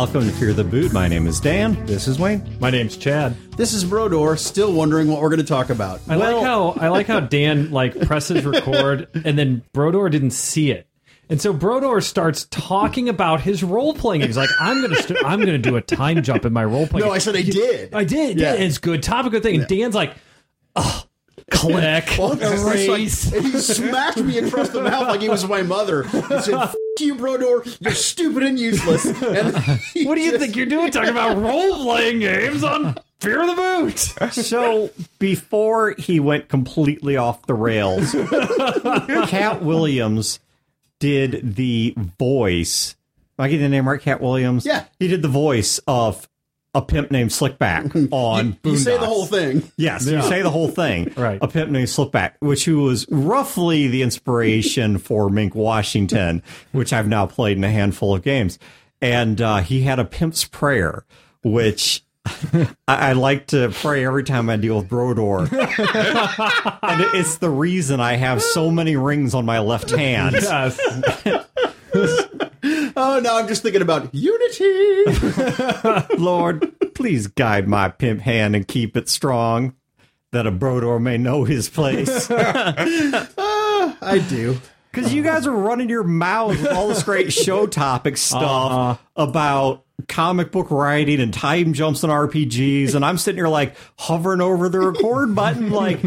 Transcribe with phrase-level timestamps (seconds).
[0.00, 0.94] Welcome to Fear the Boot.
[0.94, 1.84] My name is Dan.
[1.84, 2.56] This is Wayne.
[2.58, 3.36] My name's Chad.
[3.58, 6.00] This is Brodeur, still wondering what we're going to talk about.
[6.08, 10.70] I like how I like how Dan like presses record and then Brodeur didn't see
[10.70, 10.88] it.
[11.28, 14.22] And so Brodeur starts talking about his role playing.
[14.22, 17.06] He's like, "I'm gonna, st- I'm gonna do a time jump in my role playing."
[17.06, 17.94] No, I said I did.
[17.94, 18.40] I did.
[18.40, 18.54] Yeah.
[18.54, 19.02] Yeah, it's good.
[19.02, 19.56] Topic, good thing.
[19.56, 20.14] And Dan's like,
[20.76, 21.04] "Oh,
[21.50, 25.62] click, Well, it's like- and he smacked me across the mouth like he was my
[25.62, 26.04] mother.
[26.04, 27.62] He said, F you, Brodeur.
[27.80, 29.04] You're stupid and useless.
[29.06, 29.54] And
[30.06, 30.90] what do you just- think you're doing?
[30.90, 33.54] Talking about role playing games on Fear of the
[34.20, 34.32] Boot?
[34.32, 38.12] So before he went completely off the rails,
[39.28, 40.40] Katt Williams
[40.98, 42.94] did the voice.
[43.38, 44.00] Am I getting the name right?
[44.00, 44.66] Katt Williams.
[44.66, 44.84] Yeah.
[44.98, 46.28] he did the voice of
[46.74, 48.56] a pimp named Slickback on.
[48.62, 49.70] You say the whole thing.
[49.76, 51.12] Yes, you say the whole thing.
[51.20, 51.38] Right.
[51.42, 57.26] A pimp named Slickback, which was roughly the inspiration for Mink Washington, which I've now
[57.26, 58.58] played in a handful of games.
[59.02, 61.04] And uh, he had a pimp's prayer,
[61.42, 65.40] which I, I like to pray every time I deal with Brodeur.
[65.40, 70.36] and it's the reason I have so many rings on my left hand.
[70.40, 70.78] Yes.
[72.96, 75.04] Oh, now I'm just thinking about unity.
[76.18, 79.74] Lord, please guide my pimp hand and keep it strong,
[80.32, 82.30] that a Brodeur may know his place.
[83.82, 84.60] Ah, I do.
[84.92, 88.96] Because you guys are running your mouths with all this great show topic stuff uh-huh.
[89.16, 94.40] about comic book writing and time jumps and RPGs, and I'm sitting here like hovering
[94.40, 96.02] over the record button, like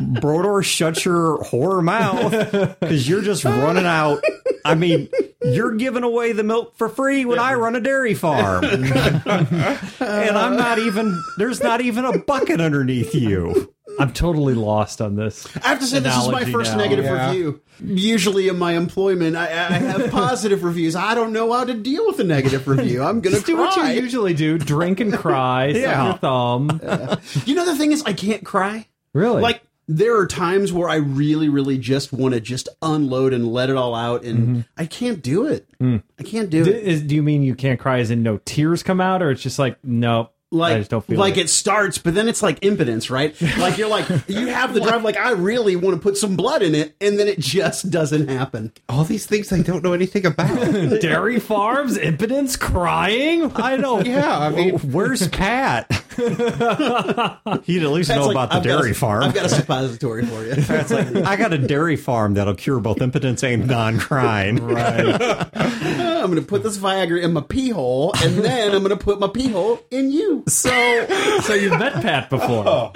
[0.00, 2.32] Brodeur, shut your whore mouth
[2.80, 4.22] because you're just running out.
[4.66, 5.08] I mean,
[5.42, 10.56] you're giving away the milk for free when I run a dairy farm, and I'm
[10.56, 11.22] not even.
[11.38, 13.72] There's not even a bucket underneath you.
[13.98, 15.46] I'm totally lost on this.
[15.64, 16.78] I have to say, this is my first now.
[16.78, 17.28] negative Yeah.
[17.30, 17.60] review.
[17.82, 20.94] Usually in my employment, I, I have positive reviews.
[20.94, 23.02] I don't know how to deal with a negative review.
[23.02, 26.04] I'm going to Do what you usually do: drink and cry, suck Yeah.
[26.06, 26.80] your thumb.
[27.46, 28.86] You know, the thing is, I can't cry.
[29.14, 29.40] Really?
[29.40, 33.70] Like, there are times where I really, really just want to just unload and let
[33.70, 34.60] it all out, and mm-hmm.
[34.76, 35.68] I can't do it.
[35.80, 36.02] Mm.
[36.18, 36.82] I can't do D- it.
[36.82, 39.42] is, do you mean you can't cry as in no tears come out, or it's
[39.42, 40.30] just like no?
[40.52, 41.46] I Like, just don't feel like it.
[41.46, 43.34] it starts, but then it's like impotence, right?
[43.58, 46.62] Like you're like you have the drive, like I really want to put some blood
[46.62, 48.72] in it, and then it just doesn't happen.
[48.88, 50.46] All these things I don't know anything about.
[51.00, 53.50] dairy farms, impotence, crying.
[53.56, 54.00] I know.
[54.02, 55.90] Yeah, I mean- where's Pat?
[56.16, 59.24] He'd at least That's know like, about the I've dairy a- farm.
[59.24, 60.52] I've got a suppository for you.
[60.56, 64.56] It's like, I got a dairy farm that'll cure both impotence and non-crying.
[64.64, 65.16] Right.
[65.56, 69.02] I'm going to put this Viagra in my pee hole, and then I'm going to
[69.04, 70.35] put my pee hole in you.
[70.48, 72.92] So so you've met Pat before.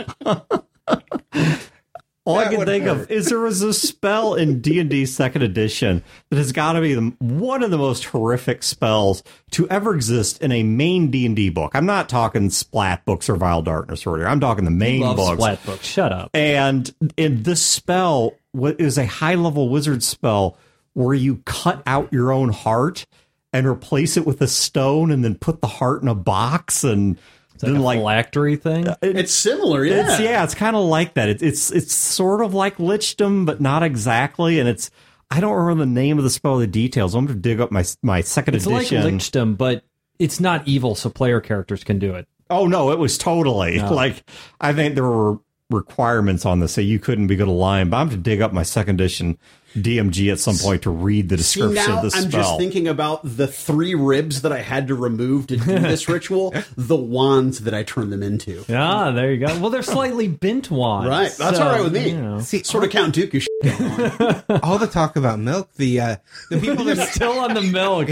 [2.26, 2.90] all I can think hurt.
[3.02, 6.72] of is there was a spell in D and D Second Edition that has got
[6.74, 11.10] to be the, one of the most horrific spells to ever exist in a main
[11.10, 11.72] D and D book.
[11.74, 14.28] I'm not talking Splat books or Vile Darkness or whatever.
[14.28, 15.32] I'm talking the main Love books.
[15.42, 15.86] splat books.
[15.86, 16.30] Shut up.
[16.34, 20.56] And in this spell wa- is a high level wizard spell
[20.92, 23.06] where you cut out your own heart
[23.52, 27.18] and replace it with a stone and then put the heart in a box and
[27.58, 28.86] then Like like a phylactery thing.
[29.02, 30.12] It's similar, yeah.
[30.12, 31.28] it's yeah, it's kind of like that.
[31.28, 34.58] It's it's it's sort of like lichdom, but not exactly.
[34.60, 34.90] And it's
[35.30, 37.14] I don't remember the name of the spell, or the details.
[37.14, 39.18] I'm going to dig up my my second It's like edition.
[39.18, 39.84] lichdom, but
[40.18, 42.26] it's not evil, so player characters can do it.
[42.48, 44.24] oh no, it was totally like
[44.60, 45.38] I think there were
[45.70, 47.90] requirements on this, so you couldn't be good at lying.
[47.90, 49.38] But I'm going to dig up my second edition
[49.76, 52.24] DMG at some point to read the See, description now of the spell.
[52.24, 56.08] I'm just thinking about the three ribs that I had to remove to do this
[56.08, 58.64] ritual, the wands that I turned them into.
[58.68, 59.60] Ah, there you go.
[59.60, 61.08] Well, they're slightly bent wands.
[61.08, 62.10] Right, that's so, all right with me.
[62.10, 62.40] you know.
[62.40, 64.60] See, Sort of Count Dooku shit going on.
[64.64, 66.16] all the talk about milk, the uh,
[66.50, 68.08] the people You're still on the milk.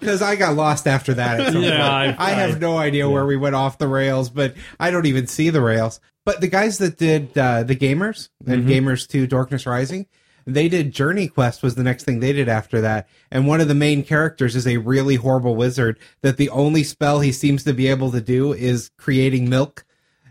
[0.00, 1.38] because I got lost after that.
[1.40, 1.70] At some Yeah,
[2.06, 2.20] point.
[2.20, 5.28] I- I, have no idea where we went off the rails, but I don't even
[5.28, 6.00] see the rails.
[6.30, 10.06] But the guys that did uh, the gamers and Gamers Two Darkness Rising,
[10.46, 13.74] they did JourneyQuest was the next thing they did after that, and one of the
[13.74, 17.88] main characters is a really horrible wizard that the only spell he seems to be
[17.88, 19.84] able to do is creating milk,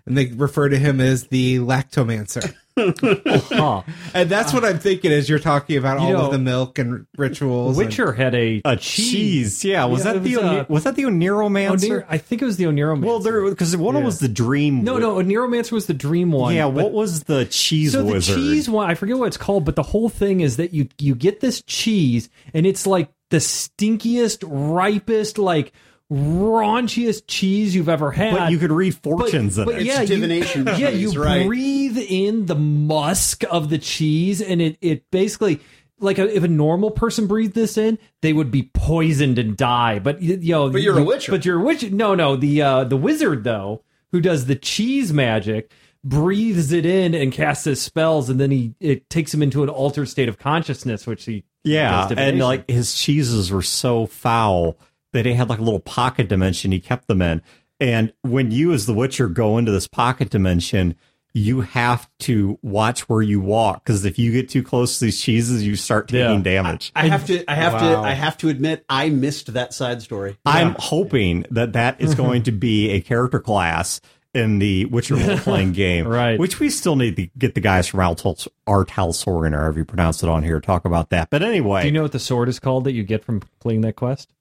[0.06, 2.56] and they refer to him as the lactomancer.
[2.80, 3.81] Huh.
[4.14, 7.06] And that's what I'm thinking as you're talking about all know, of the milk and
[7.18, 7.78] rituals.
[7.78, 9.86] and- Witcher had a a cheese, yeah.
[9.86, 11.80] Was Yeah, that it the was, Oni- uh, was that the Oniromancer?
[11.90, 13.06] Onir- I think it was the Oniromancer.
[13.06, 14.84] well, there because one of them was the dream.
[14.84, 16.54] no, no, Oniromancer was the dream one.
[16.56, 18.36] Yeah, what was the cheese so wizard?
[18.36, 20.88] the cheese one, I forget what it's called, but the whole thing is that you
[20.98, 25.72] you get this cheese, and it's like the stinkiest, ripest, like
[26.12, 28.36] raunchiest cheese you've ever had.
[28.36, 29.84] but you could read But- fortunes in but it.
[29.84, 31.46] yeah, divination You, yeah, you right.
[31.46, 35.60] breathe in the musk of the cheese, and it it basically
[36.00, 40.00] like a, if a normal person breathed this in, they would be poisoned and die.
[40.00, 41.32] But y- you know, But you're a witcher.
[41.32, 41.90] But you're a witcher.
[41.90, 42.36] No, no.
[42.36, 45.72] The uh, the wizard though, who does the cheese magic,
[46.04, 49.70] breathes it in and casts his spells, and then he it takes him into an
[49.70, 54.78] altered state of consciousness, which he Yeah, and like his cheeses were so foul
[55.14, 57.42] that he had like a little pocket dimension he kept them in.
[57.80, 60.96] And when you, as the Witcher, go into this pocket dimension,
[61.34, 65.22] you have to watch where you walk because if you get too close to these
[65.22, 66.42] cheeses, you start taking Yeah.
[66.42, 66.92] damage.
[66.96, 67.50] I have to.
[67.50, 68.02] I have Wow.
[68.02, 68.08] to.
[68.08, 70.38] I have to admit, I missed that side story.
[70.46, 74.02] I'm hoping that that is going to be a character class
[74.34, 76.38] in the Witcher role playing game, Right.
[76.40, 78.84] Which we still need to get the guys from Artal R.
[78.86, 81.30] Talsorian, or however you pronounce it on here, talk about that.
[81.30, 83.82] But anyway, Do you know what the sword is called that you get from completing
[83.82, 84.32] that quest?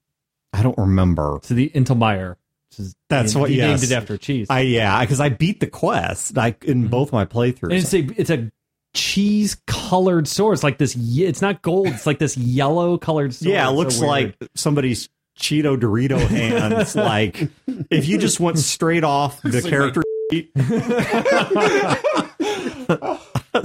[0.53, 1.37] I don't remember.
[1.37, 2.37] It's the Intelmeyer.
[2.77, 3.91] which That's he what- named yes.
[3.91, 4.49] it after cheese.
[4.51, 6.91] I yeah, because I beat the quest like in mm-hmm.
[6.91, 7.65] both my playthroughs.
[7.65, 8.51] and it's a it's a
[8.95, 10.55] cheese colored sword.
[10.55, 10.97] It's like this.
[10.99, 11.89] It's not gold.
[11.89, 13.53] It's like this yellow colored sword.
[13.53, 15.09] yeah, it It's so looks like somebody's
[15.39, 16.97] Cheeto Dorito hands.
[16.97, 17.49] like
[17.91, 20.03] if you just went straight off the character
[20.33, 20.51] sheet.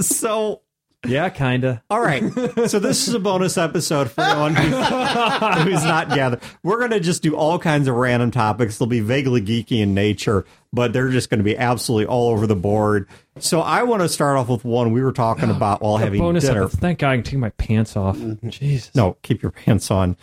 [0.02, 0.62] so
[1.06, 1.82] yeah, kinda.
[1.90, 2.22] all right,
[2.68, 4.74] so this is a bonus episode for anyone who's,
[5.64, 6.40] who's not gathered.
[6.62, 8.78] We're going to just do all kinds of random topics.
[8.78, 12.46] They'll be vaguely geeky in nature, but they're just going to be absolutely all over
[12.46, 13.08] the board.
[13.38, 16.44] So I want to start off with one we were talking about while having Bonus
[16.44, 16.62] dinner.
[16.64, 16.80] episode.
[16.80, 18.18] Thank God I can take my pants off.
[18.48, 18.94] Jesus.
[18.94, 20.16] No, keep your pants on.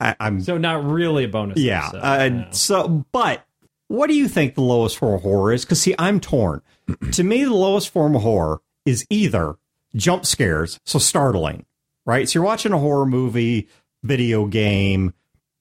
[0.00, 1.58] I, I'm So not really a bonus.
[1.58, 1.86] yeah.
[1.88, 1.98] episode.
[2.02, 2.46] Uh, No.
[2.52, 3.44] So, but
[3.88, 5.64] what do you think the lowest form of horror is?
[5.64, 6.62] Because see, I'm torn.
[7.12, 9.56] to me, the lowest form of horror is either
[9.96, 11.66] jump scares, so startling,
[12.06, 12.28] right?
[12.28, 13.68] So you're watching a horror movie,
[14.02, 15.14] video game,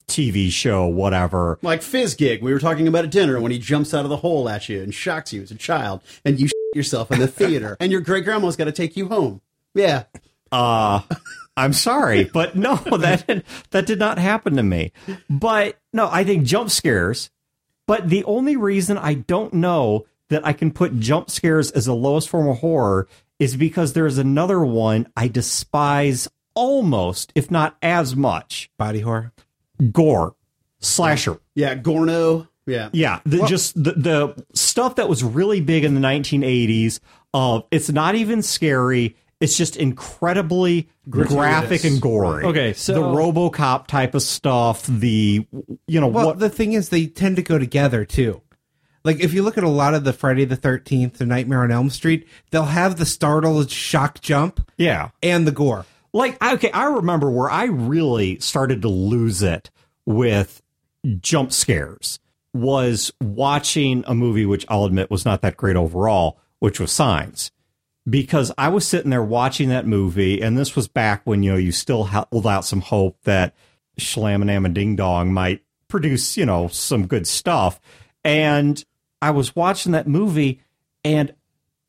[0.08, 1.60] TV show, whatever.
[1.62, 4.48] Like Fizzgig, we were talking about at dinner when he jumps out of the hole
[4.48, 7.92] at you and shocks you as a child, and you yourself in the theater, and
[7.92, 9.42] your great grandma's got to take you home.
[9.74, 10.04] Yeah,
[10.52, 11.02] Uh,
[11.56, 14.92] I'm sorry, but no, that that did not happen to me.
[15.30, 17.30] But no, I think jump scares.
[17.88, 21.96] But the only reason I don't know that I can put jump scares as the
[21.96, 23.08] lowest form of horror
[23.40, 28.70] is because there's another one I despise almost, if not as much.
[28.78, 29.32] Body horror.
[29.92, 30.36] Gore,
[30.80, 31.40] slasher.
[31.56, 32.48] yeah, Gorno.
[32.66, 37.00] Yeah, Yeah, the, just the, the stuff that was really big in the 1980s.
[37.34, 39.16] Of uh, it's not even scary.
[39.40, 42.44] It's just incredibly graphic and gory.
[42.44, 44.86] Okay, so- the RoboCop type of stuff.
[44.88, 45.46] The
[45.88, 46.40] you know Well, what?
[46.40, 48.42] the thing is, they tend to go together too.
[49.04, 51.72] Like if you look at a lot of the Friday the Thirteenth, the Nightmare on
[51.72, 55.86] Elm Street, they'll have the startled shock jump yeah, and the gore.
[56.14, 59.70] like okay, I remember where I really started to lose it
[60.06, 60.62] with
[61.22, 62.20] jump scares
[62.54, 67.52] was watching a movie which I'll admit was not that great overall, which was Signs.
[68.10, 71.58] Because I was sitting there watching that movie, and this was back when you know
[71.58, 73.54] you still held out some hope that
[74.00, 77.82] Shalamanama Ding Dong might produce you know some good stuff,
[78.28, 78.84] and
[79.22, 80.62] I was watching that movie,
[81.04, 81.34] and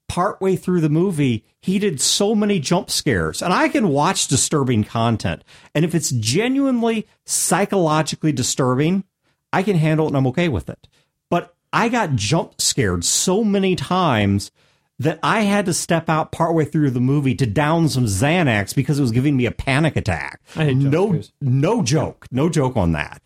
[0.09, 3.43] partway through the movie, he did so many jump scares.
[3.43, 5.43] And I can watch disturbing content.
[5.75, 9.05] And if it's genuinely psychologically disturbing,
[9.53, 10.89] I can handle it and I'm okay with it.
[11.29, 14.51] But I got jump scared so many times
[14.99, 18.99] that I had to step out partway through the movie to down some Xanax because
[18.99, 20.41] it was giving me a panic attack.
[20.57, 22.27] No, no joke.
[22.31, 23.23] No joke on that.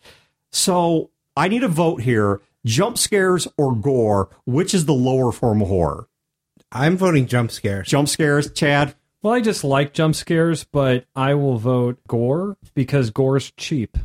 [0.51, 2.41] So I need a vote here.
[2.65, 6.07] Jump scares or gore, which is the lower form of horror?
[6.71, 7.87] I'm voting jump scares.
[7.87, 8.95] jump scares, Chad?
[9.21, 13.97] Well, I just like jump scares, but I will vote gore because gore's cheap.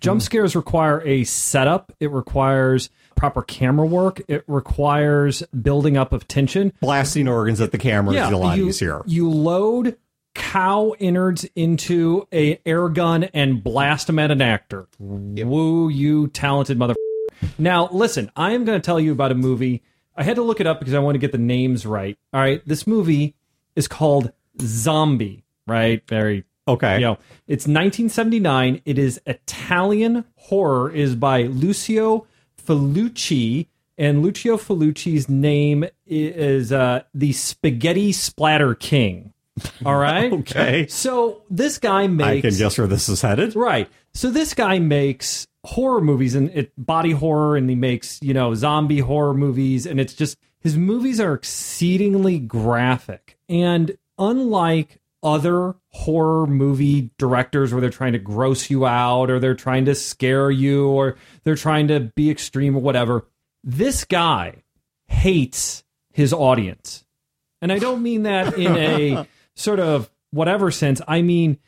[0.00, 0.24] Jump hmm.
[0.24, 1.92] scares require a setup.
[2.00, 4.20] It requires proper camera work.
[4.26, 6.72] It requires building up of tension.
[6.80, 9.02] Blasting organs at the camera is a lot you, easier.
[9.06, 9.96] You load
[10.34, 14.88] cow innards into a air gun and blast them at an actor.
[14.98, 16.94] Woo, you talented mother.
[17.58, 19.82] Now, listen, I am going to tell you about a movie.
[20.16, 22.18] I had to look it up because I want to get the names right.
[22.32, 23.34] All right, this movie
[23.76, 25.44] is called Zombie.
[25.66, 26.96] Right, very Okay.
[26.96, 27.18] you know,
[27.48, 28.82] it's 1979.
[28.84, 30.90] It is Italian horror.
[30.92, 32.26] It is by Lucio
[32.66, 33.66] Fulci,
[33.98, 39.32] and Lucio Fulci's name is uh, the Spaghetti Splatter King.
[39.84, 40.32] All right.
[40.42, 40.86] Okay.
[40.88, 42.28] So this guy makes.
[42.28, 43.54] I can guess where this is headed.
[43.54, 43.88] Right.
[44.14, 48.54] So this guy makes horror movies and it body horror and he makes, you know,
[48.54, 53.38] zombie horror movies and it's just his movies are exceedingly graphic.
[53.48, 59.54] And unlike other horror movie directors where they're trying to gross you out or they're
[59.54, 63.26] trying to scare you or they're trying to be extreme or whatever,
[63.62, 64.62] this guy
[65.06, 67.04] hates his audience.
[67.60, 71.00] And I don't mean that in a sort of whatever sense.
[71.06, 71.58] I mean,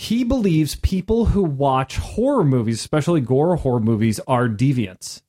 [0.00, 5.22] he believes people who watch horror movies, especially gore horror movies, are deviants.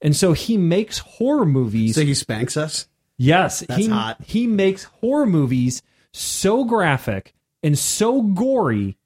[0.00, 1.96] And so he makes horror movies.
[1.96, 2.86] So he spanks us.
[3.18, 4.18] yes, That's he hot.
[4.24, 5.82] he makes horror movies
[6.12, 7.34] so graphic
[7.64, 8.96] and so gory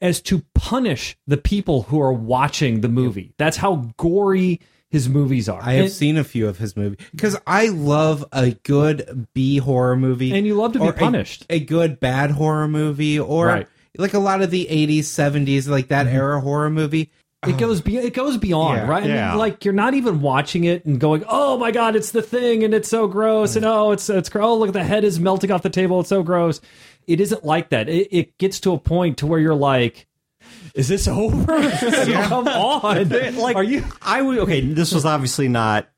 [0.00, 3.34] as to punish the people who are watching the movie.
[3.36, 5.60] That's how gory his movies are.
[5.62, 9.58] I have And- seen a few of his movies because I love a good B
[9.58, 11.44] horror movie, And you love to be or a- punished.
[11.50, 13.68] A, good bad horror movie, or Right.
[13.96, 14.02] Mm-hmm.
[14.02, 17.10] like a lot of the '80s, '70s, like that era horror movie.
[17.46, 18.88] It goes be- it goes beyond, Yeah.
[18.88, 19.02] right?
[19.04, 19.34] I mean, Yeah.
[19.34, 22.74] like you're not even watching it and going, "Oh my god, it's the thing and
[22.74, 25.62] it's so gross." And oh, it's it's gr- oh, look the head is melting off
[25.62, 26.00] the table.
[26.00, 26.60] It's so gross.
[27.06, 27.88] It isn't like that.
[27.88, 30.08] It, it gets to a point to where you're like,
[30.74, 31.46] "Is this over?
[32.24, 33.84] Come on!" like are you?
[34.02, 34.60] I would okay.
[34.62, 35.88] This was obviously not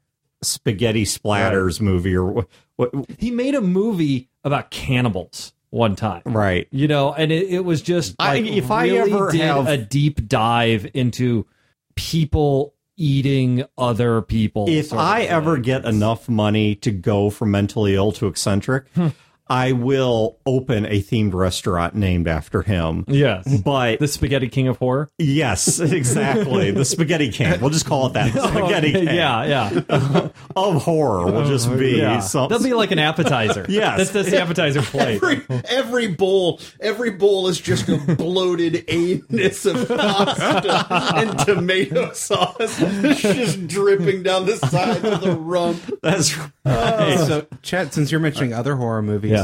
[0.43, 6.22] spaghetti splatters movie or what, what He made a movie about cannibals one time.
[6.25, 9.68] right You know, and it, it was just I- like if I ever did have-
[9.68, 11.46] a deep dive into
[11.94, 14.66] people eating other people.
[14.68, 19.08] if I ever get enough money to go from mentally ill to eccentric, hmm.
[19.50, 23.05] I will open a themed restaurant named after him.
[23.09, 25.11] yes, But the Spaghetti King of Horror.
[25.19, 26.71] yes, exactly.
[26.71, 27.61] the Spaghetti King.
[27.61, 28.33] We'll just call it that.
[28.38, 29.07] The Spaghetti King.
[29.07, 32.21] yeah, yeah, Of horror will just oh, be yeah.
[32.21, 33.64] some- That'll be like an appetizer.
[33.78, 33.97] Yes.
[33.99, 35.17] that's, that's the appetizer plate.
[35.23, 40.87] Every, every bowl, every bowl is just a bloated anus of pasta
[41.17, 45.81] and tomato sauce, It's just dripping down the sides of the rump.
[46.02, 46.50] That's oh.
[46.64, 49.38] Hey, so Chet, since you're mentioning other horror movies, Yeah.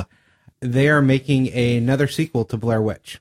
[0.64, 3.20] They are making another sequel to Blair Witch.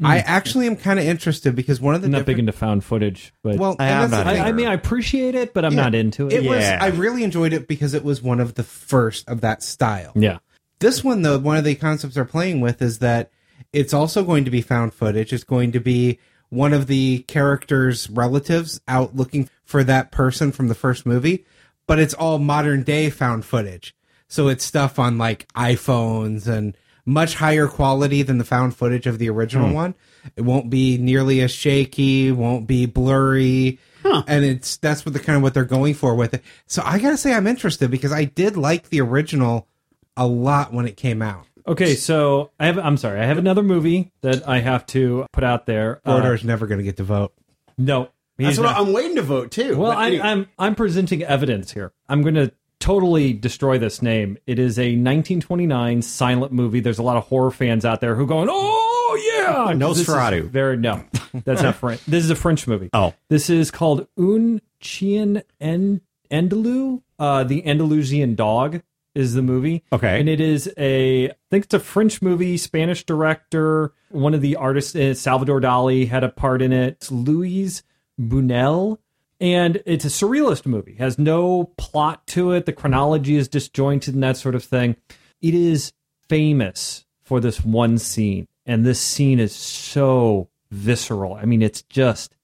[0.00, 0.06] Hmm.
[0.06, 2.84] I actually am kind of interested because one of the I'm not big into found
[2.84, 4.26] footage, but well, I am not.
[4.26, 6.32] I, I mean, I appreciate it, but I'm not into it.
[6.32, 6.62] It was.
[6.62, 6.78] Yeah.
[6.80, 10.12] I really enjoyed it because it was one of the first of that style.
[10.14, 10.38] yeah,
[10.78, 13.30] This one, though, one of the concepts they're playing with is that
[13.72, 15.32] it's also going to be found footage.
[15.32, 16.18] It's going to be
[16.48, 21.44] one of the characters' relatives out looking for that person from the first movie,
[21.86, 23.94] but it's all modern day found footage.
[24.28, 26.76] So it's stuff on like iPhones and
[27.06, 29.94] much higher quality than the found footage of the original one.
[30.36, 33.78] It won't be nearly as shaky, won't be blurry.
[34.04, 36.42] And it's that's what the kind of what they're going for with it.
[36.66, 39.68] So I gotta say I'm interested because I did like the original
[40.16, 41.46] a lot when it came out.
[41.66, 42.78] Okay, so I have.
[42.78, 43.20] I'm sorry.
[43.20, 46.00] I have another movie that I have to put out there.
[46.04, 47.32] Uh, Brodeur's never going to get to vote.
[47.76, 48.74] no, That's he's what.
[48.74, 49.76] I'm waiting to vote too.
[49.76, 50.22] Well, But I, anyway.
[50.24, 51.92] I'm I'm presenting evidence here.
[52.08, 52.50] I'm going to
[52.80, 54.38] totally destroy this name.
[54.46, 56.80] It is a 1929 silent movie.
[56.80, 60.48] There's a lot of horror fans out there who going, "Oh yeah, Nosferatu.
[60.48, 61.04] Very no,
[61.44, 62.04] that's not French.
[62.06, 62.90] This is a French movie.
[62.92, 63.14] Oh.
[63.28, 67.02] this is called Un Chien en Andalou.
[67.18, 68.82] Uh, the Andalusian Dog
[69.14, 69.84] is the movie.
[69.92, 70.18] Okay.
[70.20, 72.56] and it is a I think it's a French movie.
[72.56, 73.92] Spanish director.
[74.10, 76.94] One of the artists, uh, Salvador Dali, had a part in it.
[76.94, 77.82] It's Luis
[78.20, 78.98] Buñuel
[79.40, 80.94] and it's a surrealist movie.
[80.96, 82.66] Has no plot to it.
[82.66, 84.96] The chronology is disjointed and that sort of thing.
[85.40, 85.92] It is
[86.28, 88.46] famous for this one scene.
[88.66, 91.34] And this scene is so visceral.
[91.34, 92.36] I mean it's just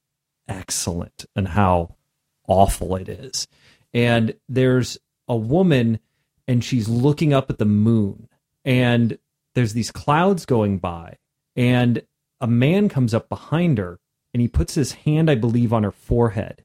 [0.49, 1.97] excellent and how
[2.49, 3.47] awful it is.
[3.93, 4.99] And there's
[5.29, 6.01] a woman
[6.49, 8.29] and she's looking up at the moon.
[8.65, 9.19] And
[9.55, 11.19] there's these clouds going by.
[11.55, 12.03] And
[12.41, 13.99] a man comes up behind her
[14.35, 16.63] and he puts his hand i believe on her forehead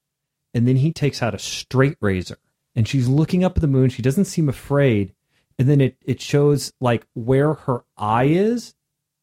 [0.53, 2.37] and then he takes out a straight razor.
[2.75, 3.89] And she's looking up at the moon.
[3.89, 5.13] She doesn't seem afraid.
[5.59, 8.73] And then it, it shows like where her eye is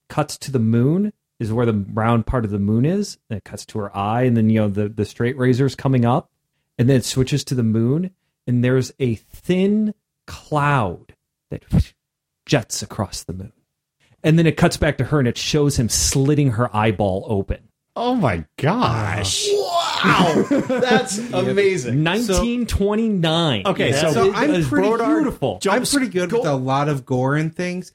[0.09, 3.45] cuts to the moon is where the round part of the moon is and it
[3.45, 6.31] cuts to her eye and then you know the, the straight razor's coming up
[6.79, 8.11] and then it switches to the moon
[8.47, 9.95] and there's a thin
[10.27, 11.15] cloud
[11.51, 11.65] that
[12.47, 13.53] jets across the moon.
[14.25, 17.69] And then it cuts back to her and it shows him slitting her eyeball open.
[17.95, 19.49] Oh my gosh.
[20.05, 20.43] Wow,
[20.81, 22.05] that's amazing.
[22.05, 23.63] 1929.
[23.67, 25.61] Okay, That so I'm is pretty beautiful.
[25.69, 27.93] I'm pretty good with a lot of gore and things.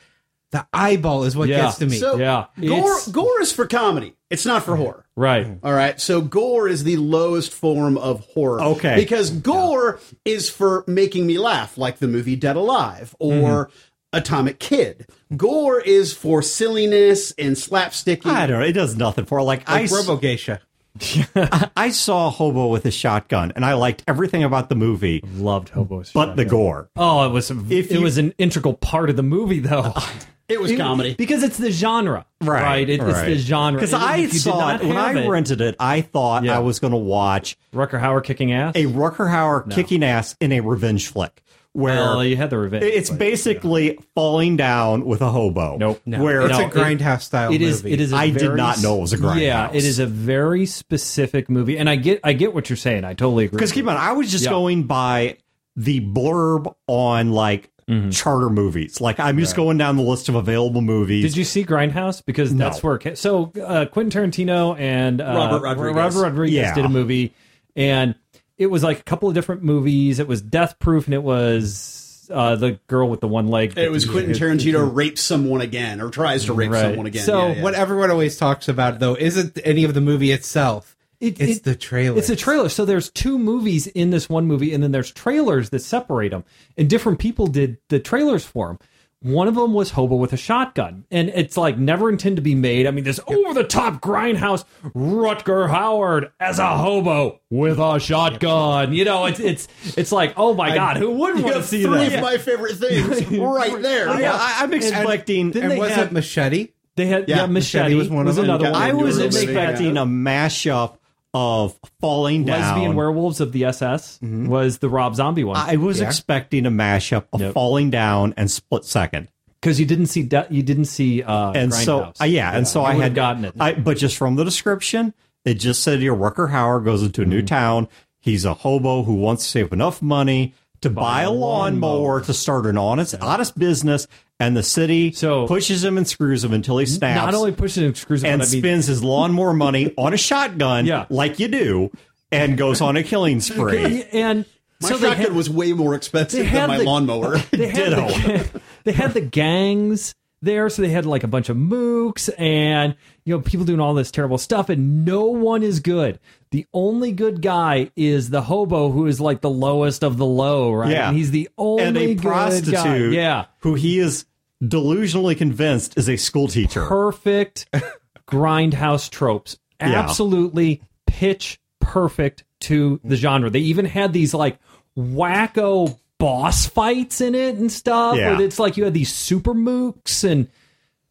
[0.52, 1.64] The eyeball is what Yeah.
[1.64, 1.98] gets to me.
[1.98, 4.16] So Yeah, gore, it's- gore is for comedy.
[4.30, 5.06] It's not for horror.
[5.16, 5.48] Right.
[5.64, 6.00] All right.
[6.00, 8.62] So gore is the lowest form of horror.
[8.62, 8.96] Okay.
[8.96, 13.32] Because gore is for making me laugh, like the movie Dead Alive or
[13.68, 13.78] mm-hmm.
[14.16, 15.08] Atomic Kid.
[15.36, 18.28] Gore is for silliness and slapsticky.
[18.28, 18.66] I don't know.
[18.66, 20.62] It does nothing for like, I, like s- Robo Geisha.
[21.76, 26.12] I saw hobo with a shotgun and I liked everything about the movie Loved Hobo's.
[26.12, 26.90] but the gore.
[26.96, 29.94] Oh, it was If it you- was an integral part of the movie though.
[30.50, 31.16] It was comedy.
[31.16, 32.62] because it's the genre, right?
[32.62, 32.90] right?
[32.90, 33.80] It, It's the genre.
[33.80, 35.78] Because I if you did saw it when I rented it.
[35.80, 36.58] I thought Yeah.
[36.58, 38.76] I was going to watch Rutger Hauer kicking ass.
[38.76, 41.42] a Rutger Hauer kicking ass in a revenge flick
[41.74, 42.84] where Well, you had the revenge.
[42.86, 45.78] it's but- basically falling down with a hobo.
[45.78, 46.02] Nope.
[46.06, 47.84] Where it's No, a grindhouse style It is.
[47.84, 47.94] movie.
[47.94, 48.14] It is.
[48.14, 49.42] a I did not know it was a grindhouse.
[49.42, 52.20] Yeah, it is a very specific movie, and I get.
[52.24, 53.04] I get what you're saying.
[53.06, 53.58] I totally agree.
[53.58, 53.90] Because keep you.
[53.90, 54.52] in mind, I was just Yeah.
[54.52, 55.38] going by
[55.76, 58.12] the blurb on like Mm-hmm.
[58.12, 59.02] charter movies.
[59.02, 61.26] Like I'm just going down the list of available movies.
[61.26, 62.24] Did you see Grindhouse?
[62.26, 62.98] Because that's where.
[63.18, 65.96] So uh, Quentin Tarantino and uh, Robert Rodriguez.
[65.98, 66.74] Robert Rodriguez Yeah.
[66.76, 67.34] did a movie,
[67.76, 68.16] and
[68.58, 70.20] it was like a couple of different movies.
[70.20, 73.78] It was Death Proof, and it was uh, the girl with the one leg.
[73.78, 76.82] It was Quentin Tarantino rapes someone again or tries to rape Right.
[76.82, 77.24] someone again.
[77.26, 77.64] So Yeah, yeah.
[77.64, 80.96] What everyone always talks about, though, isn't any of the movie itself.
[81.20, 82.18] It- it's it- the trailer.
[82.18, 82.70] It's a trailer.
[82.70, 86.44] So there's two movies in this one movie, and then there's trailers that separate them.
[86.78, 88.80] And different people did the trailers for them.
[89.24, 92.56] One of them was Hobo with a shotgun, and it's like never intended to be
[92.56, 92.86] made.
[92.86, 98.92] I mean, this over the top grindhouse Rutger Hauer as a hobo with a shotgun.
[98.92, 101.84] You know, it's it's it's like, oh my god, who wouldn't want to have see
[101.84, 102.16] three that?
[102.16, 104.10] of my favorite things right there.
[104.10, 105.52] Oh, yeah, I, I'm expecting.
[105.52, 106.74] Didn't and was have- it Machete?
[106.96, 108.44] They had Yeah, yeah, Machete, Machete was one of them.
[108.46, 108.76] another one.
[108.82, 110.04] I was expecting yeah.
[110.04, 110.98] a mashup
[111.34, 112.62] of falling down.
[112.62, 115.58] Lesbian Werewolves of the SS was the Rob Zombie one.
[115.58, 116.08] I was Yeah.
[116.08, 117.54] expecting a mashup of Nope.
[117.54, 119.30] falling down and split second.
[119.62, 122.82] because you didn't see de- you didn't see uh and so uh, yeah, and so
[122.82, 123.54] you I had gotten it.
[123.60, 125.14] I, but just from the description,
[125.46, 127.30] it just said Rutger Hauer goes into a Mm-hmm.
[127.32, 127.88] new town.
[128.20, 132.66] He's a hobo who wants to save enough money to buy, a lawnmower to start
[132.66, 134.08] an honest honest business,
[134.40, 137.18] and the city So- pushes him and screws him until he snaps.
[137.26, 139.94] not only pushes him and screws him, and but I mean, spends his lawnmower money
[139.98, 141.06] on a shotgun, Yeah.
[141.10, 141.92] like you do,
[142.32, 144.04] and goes on a killing spree.
[144.14, 144.46] and
[144.82, 147.38] My so shotgun had, was way more expensive than my the- lawnmower.
[147.52, 151.56] they had the, they had the gangs there, so they had like a bunch of
[151.56, 156.20] mooks and you know people doing all this terrible stuff, and no one is good.
[156.54, 160.72] The only good guy is the hobo, who is like the lowest of the low,
[160.72, 160.92] right?
[160.92, 161.08] Yeah.
[161.10, 162.30] and he's the only and a good guy.
[162.30, 164.26] prostitute, Yeah, who he is
[164.62, 166.86] delusionally convinced is a school teacher.
[166.86, 167.68] perfect
[168.30, 169.58] grindhouse tropes.
[169.82, 170.00] Yeah.
[170.00, 173.50] Absolutely pitch perfect to the genre.
[173.50, 174.60] They even had these like
[174.96, 178.16] wacko boss fights in it and stuff.
[178.16, 178.40] Yeah.
[178.40, 180.48] It's like you had these super mooks and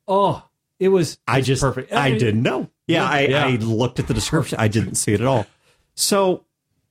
[0.07, 1.92] oh, it was, I just perfect.
[1.92, 2.70] I mean, didn't know.
[2.86, 3.46] Yeah, I, Yeah.
[3.46, 4.58] I looked at the description.
[4.60, 5.46] I didn't see it at all.
[5.94, 6.44] So,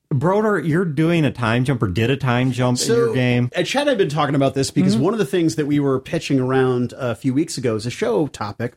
[0.10, 3.50] Brodeur, you're doing a time jump or did a time jump in your game.
[3.56, 5.04] At Chad, I've been talking about this because Mm-hmm.
[5.04, 7.90] one of the things that we were pitching around a few weeks ago as a
[7.90, 8.74] show topic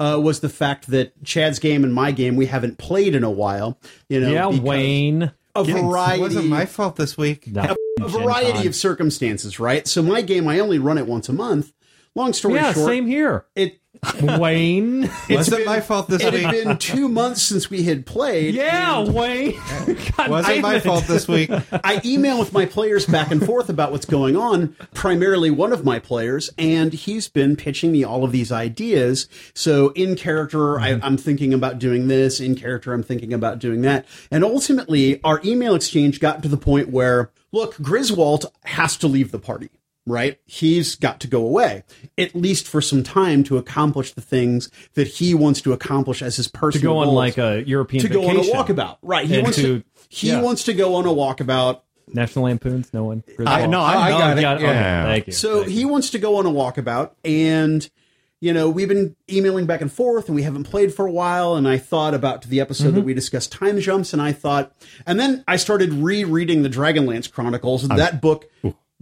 [0.00, 3.30] uh, was the fact that Chad's game and my game we haven't played in a
[3.30, 3.78] while.
[4.08, 5.32] You know, Yeah, Wayne.
[5.54, 7.46] A It variety, wasn't my fault this week.
[7.46, 9.86] No, a variety of circumstances, right?
[9.86, 11.72] So my game, I only run it once a month.
[12.14, 13.44] Long story Yeah, short, same here.
[13.54, 13.78] it
[14.22, 15.08] Wayne.
[15.30, 16.42] Wasn't my fault this it week.
[16.42, 18.54] It had been two months since we had played.
[18.54, 19.52] yeah, Wayne.
[20.16, 20.82] God Wasn't my it.
[20.82, 21.50] fault this week.
[21.72, 25.84] I email with my players back and forth about what's going on, primarily one of
[25.84, 29.28] my players, and he's been pitching me all of these ideas.
[29.54, 31.04] So in character, I, mm-hmm.
[31.04, 32.40] I'm thinking about doing this.
[32.40, 34.04] In character, I'm thinking about doing that.
[34.32, 39.30] And ultimately, our email exchange got to the point where, look, Griswold has to leave
[39.30, 39.70] the party.
[40.04, 40.40] Right?
[40.46, 41.84] He's got to go away,
[42.18, 46.36] at least for some time to accomplish the things that he wants to accomplish as
[46.36, 48.96] his personal To go on goals like a European to go on a walkabout.
[49.02, 49.26] Right.
[49.26, 50.40] He And wants to, to- he yeah.
[50.42, 52.92] wants to go on a walkabout National Lampoons.
[52.92, 53.22] No one.
[53.46, 54.18] I no, I, I know.
[54.18, 54.44] got it.
[54.64, 55.04] Okay, Yeah.
[55.04, 55.32] thank you.
[55.32, 57.88] So he wants to go on a walkabout, and
[58.40, 61.54] you know we've been emailing back and forth, and we haven't played for a while.
[61.54, 62.94] And I thought about the episode Mm-hmm.
[62.96, 64.74] that we discussed time jumps, and I thought,
[65.06, 68.50] and then I started rereading the Dragonlance Chronicles, and that book.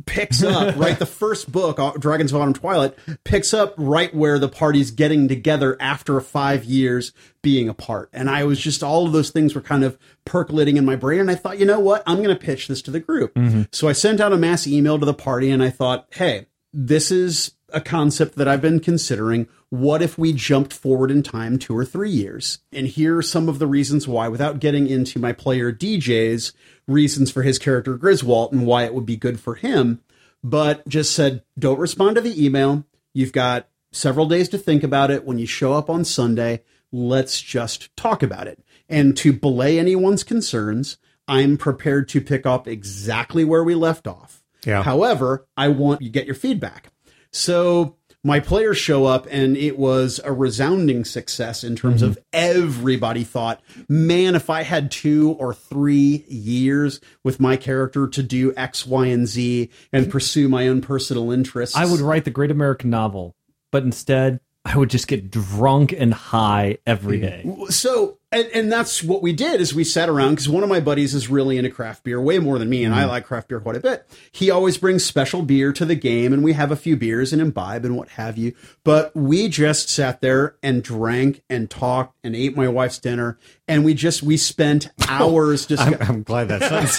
[0.06, 0.98] Picks up right.
[0.98, 5.28] The first book, uh, Dragons of Autumn Twilight, picks up right where the party's getting
[5.28, 8.08] together after five years being apart.
[8.12, 11.20] And I was just all of those things were kind of percolating in my brain.
[11.20, 12.02] And I thought, you know what?
[12.06, 13.32] I'm going to pitch this to the group.
[13.72, 17.10] So I sent out a mass email to the party, and I thought, hey, this
[17.10, 19.48] is a concept that I've been considering.
[19.70, 22.58] What if we jumped forward in time two or three years?
[22.72, 26.52] And here are some of the reasons why, without getting into my player DJ's
[26.90, 30.00] reasons for his character Griswold and why it would be good for him,
[30.42, 32.85] but just said, don't respond to the email.
[33.12, 35.24] You've got several days to think about it.
[35.24, 38.62] When you show up on Sunday, let's just talk about it.
[38.88, 40.98] And to belay anyone's concerns,
[41.29, 44.42] I'm prepared to pick up exactly where we left off.
[44.64, 44.83] Yeah.
[44.83, 46.90] However, I want you to get your feedback.
[47.33, 52.22] So my players show up and it was a resounding success in terms of mm-hmm.
[52.33, 58.52] everybody thought, man, if I had two or three years with my character to do
[58.56, 61.76] X, Y, and Z and pursue my own personal interests.
[61.76, 63.35] I would write the great American novel,
[63.72, 67.22] but instead I would just get drunk and high every mm.
[67.22, 67.66] day.
[67.70, 70.80] So and, and that's what we did is we sat around because one of my
[70.80, 73.10] buddies is really into craft beer way more than me and i mm-hmm.
[73.10, 76.44] like craft beer quite a bit he always brings special beer to the game and
[76.44, 80.20] we have a few beers and imbibe and what have you but we just sat
[80.20, 84.90] there and drank and talked and ate my wife's dinner and we just we spent
[85.08, 86.96] hours just I'm, I'm glad that's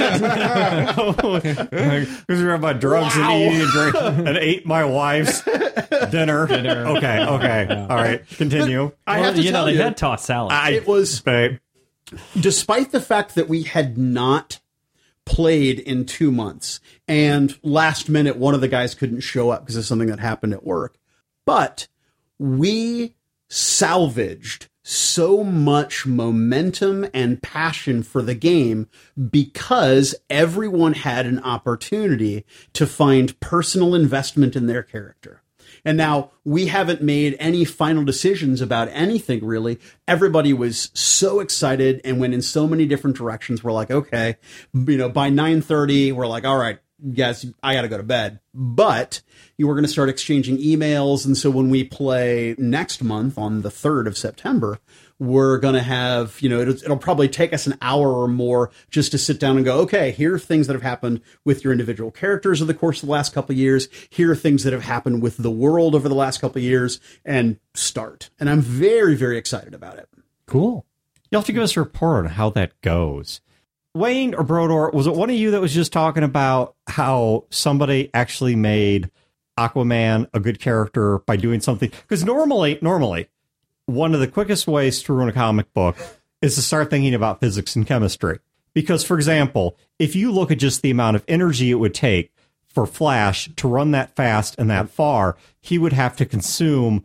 [1.32, 3.32] because we're about drugs Wow.
[3.32, 5.42] and eating and drinking and ate my wife's
[6.12, 6.48] dinner.
[6.48, 6.88] Dinner.
[6.88, 8.28] Okay, okay, all right.
[8.30, 8.92] Continue.
[9.08, 10.52] i Well, have to you know, tell they you had tossed salad.
[10.52, 11.21] I, it was
[12.40, 14.60] despite the fact that we had not
[15.26, 19.76] played in two months and last minute one of the guys couldn't show up because
[19.76, 20.98] of something that happened at work
[21.46, 21.88] but
[22.40, 23.16] we
[23.48, 28.88] salvaged so much momentum and passion for the game
[29.30, 35.41] because everyone had an opportunity to find personal investment in their character.
[35.84, 39.80] And now we haven't made any final decisions about anything really.
[40.08, 43.64] Everybody was so excited and went in so many different directions.
[43.64, 44.38] We're like, okay,
[44.74, 46.80] you know, by 9:30, we're like, all right,
[47.14, 48.40] guys, I got to go to bed.
[48.54, 49.22] But
[49.58, 53.62] you were going to start exchanging emails and so when we play next month on
[53.62, 54.80] the 3rd of September,
[55.22, 58.72] we're going to have, you know, it'll, it'll probably take us an hour or more
[58.90, 61.72] just to sit down and go, okay, here are things that have happened with your
[61.72, 63.88] individual characters over the course of the last couple of years.
[64.10, 67.00] Here are things that have happened with the world over the last couple of years
[67.24, 68.32] and start.
[68.40, 70.10] And I'm very, very excited about it.
[70.48, 70.88] cool.
[71.30, 73.42] You'll have to give us a report on how that goes.
[73.94, 78.10] Wayne or Brodeur, was it one of you that was just talking about how somebody
[78.16, 79.12] actually made
[79.56, 81.90] Aquaman a good character by doing something?
[81.90, 83.28] Because normally, normally,
[83.94, 85.96] one of the quickest ways to ruin a comic book
[86.42, 88.40] is to start thinking about physics and chemistry.
[88.74, 92.32] Because, for example, if you look at just the amount of energy it would take
[92.68, 97.04] for Flash to run that fast and that far, he would have to consume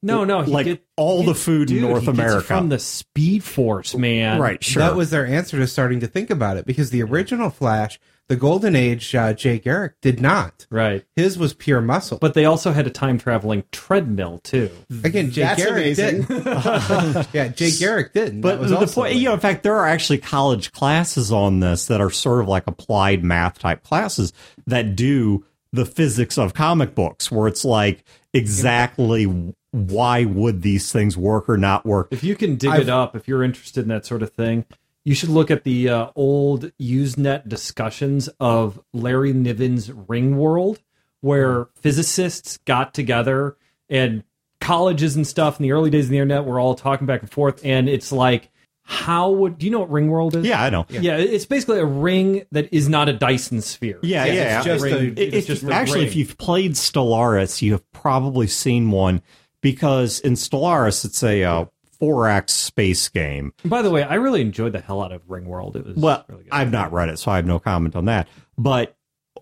[0.00, 2.22] No, no, he like get- all he- the food dude, in North he gets it
[2.22, 2.46] America.
[2.46, 4.40] from the Speed Force, man.
[4.40, 4.80] right, sure.
[4.80, 8.36] That was their answer to starting to think about it because the original Flash, the
[8.36, 10.66] Golden Age, uh, Jay Garrick did not.
[10.70, 11.04] right.
[11.16, 12.18] His was pure muscle.
[12.20, 14.70] But they also had a time traveling treadmill too.
[15.04, 16.22] again, Jay That's Garrick amazing.
[16.28, 17.28] didn't.
[17.32, 18.40] yeah, Jay Garrick didn't.
[18.42, 21.32] But That was the point, like- you know, in fact, there are actually college classes
[21.32, 24.32] on this that are sort of like applied math type classes
[24.66, 29.24] that do the physics of comic books, where it's like exactly
[29.70, 32.08] why would these things work or not work.
[32.10, 34.64] If you can dig I've- it up, if you're interested in that sort of thing,
[35.08, 40.78] you should look at the uh, old Usenet discussions of Larry Niven's Ringworld,
[41.22, 43.56] where physicists got together
[43.88, 44.22] and
[44.60, 47.30] colleges and stuff in the early days of the internet were all talking back and
[47.30, 47.64] forth.
[47.64, 48.50] And it's like,
[48.82, 50.44] how would do you know what Ringworld is?
[50.46, 50.84] Yeah, I know.
[50.90, 51.16] yeah.
[51.16, 53.98] It's basically a ring that is not a Dyson sphere.
[54.02, 54.56] Yeah, Yeah, yeah.
[54.58, 54.94] it's just ring.
[54.94, 56.08] a- If- It's if- just actually, ring.
[56.08, 59.22] if you've played Stellaris, you have probably seen one
[59.62, 61.64] because in Stellaris, it's a uh,
[62.00, 63.52] 4X space game.
[63.64, 65.76] By the way, I really enjoyed the hell out of Ringworld.
[65.76, 66.52] It was Well, really good.
[66.52, 68.28] I've not read it, so I have no comment on that.
[68.56, 68.94] But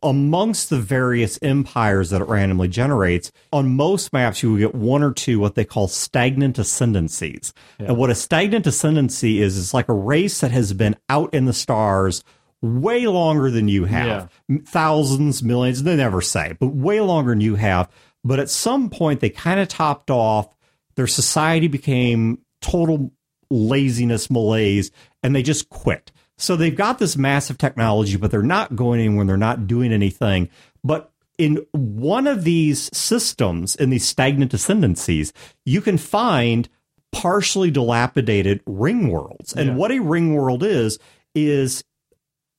[0.03, 5.03] amongst the various empires that it randomly generates, on most maps you will get one
[5.03, 7.53] or two what they call stagnant ascendancies.
[7.79, 11.47] And what a stagnant ascendancy is, is like a race that has been out in
[11.47, 12.23] the stars
[12.63, 14.31] way longer than you have.
[14.51, 17.89] M- Thousands, millions, they never say, but way longer than you have.
[18.25, 20.49] But at some point they kind of topped off.
[20.97, 23.13] Their society became total
[23.51, 24.91] laziness malaise
[25.23, 26.11] and they just quit.
[26.39, 29.25] So they've got this massive technology, but they're not going anywhere.
[29.25, 30.51] They're not doing anything.
[30.85, 35.33] But in one of these systems, in these stagnant ascendancies,
[35.65, 36.69] you can find
[37.13, 39.55] partially dilapidated ring worlds.
[39.55, 40.99] And what a ring world is,
[41.35, 41.85] is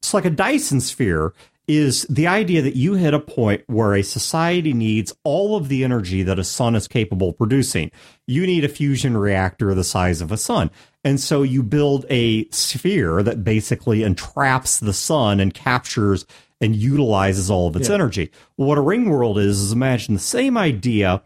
[0.02, 1.34] it's like a Dyson sphere
[1.68, 5.84] is the idea that you hit a point where a society needs all of the
[5.84, 7.92] energy that a sun is capable of producing.
[8.26, 10.72] You need a fusion reactor the size of a sun.
[11.04, 16.26] And so you build a sphere that basically entraps the sun and captures
[16.60, 18.32] and utilizes all of its energy.
[18.56, 21.22] what a ring world is, is imagine the same idea,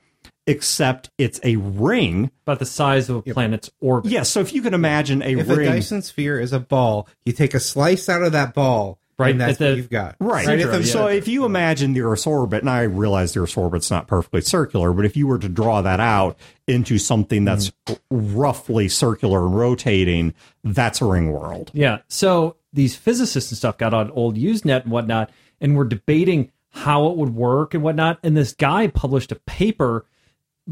[0.46, 2.32] except it's a ring.
[2.46, 4.12] about the size of a planet's orbit.
[4.12, 5.70] Yeah, so if you can imagine a if a ring.
[5.70, 9.42] Dyson sphere is a ball, you take a slice out of that ball, Right, And
[9.42, 10.16] that's the- what you've got.
[10.20, 10.42] Right.
[10.42, 10.86] at Center, the- yeah.
[10.86, 14.42] So if you imagine the Earth's orbit, and I realize the Earth's orbit's not perfectly
[14.42, 18.00] circular, but if you were to draw that out into something that's mm.
[18.10, 21.72] roughly circular and rotating, that's a ring world.
[21.74, 22.00] Yeah.
[22.08, 27.08] So these physicists and stuff got on old Usenet and whatnot, and were debating how
[27.08, 28.20] it would work and whatnot.
[28.24, 30.06] And this guy published a paper.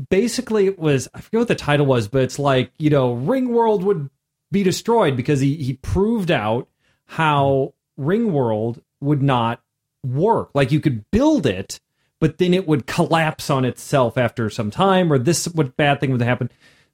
[0.09, 3.83] Basically, it was I forget what the title was, but it's like you know, Ringworld
[3.83, 4.09] would
[4.51, 6.67] be destroyed because he he proved out
[7.05, 9.61] how Ringworld would not
[10.03, 10.51] work.
[10.53, 11.79] Like you could build it,
[12.19, 16.11] but then it would collapse on itself after some time, or this what bad thing
[16.11, 16.49] would happen.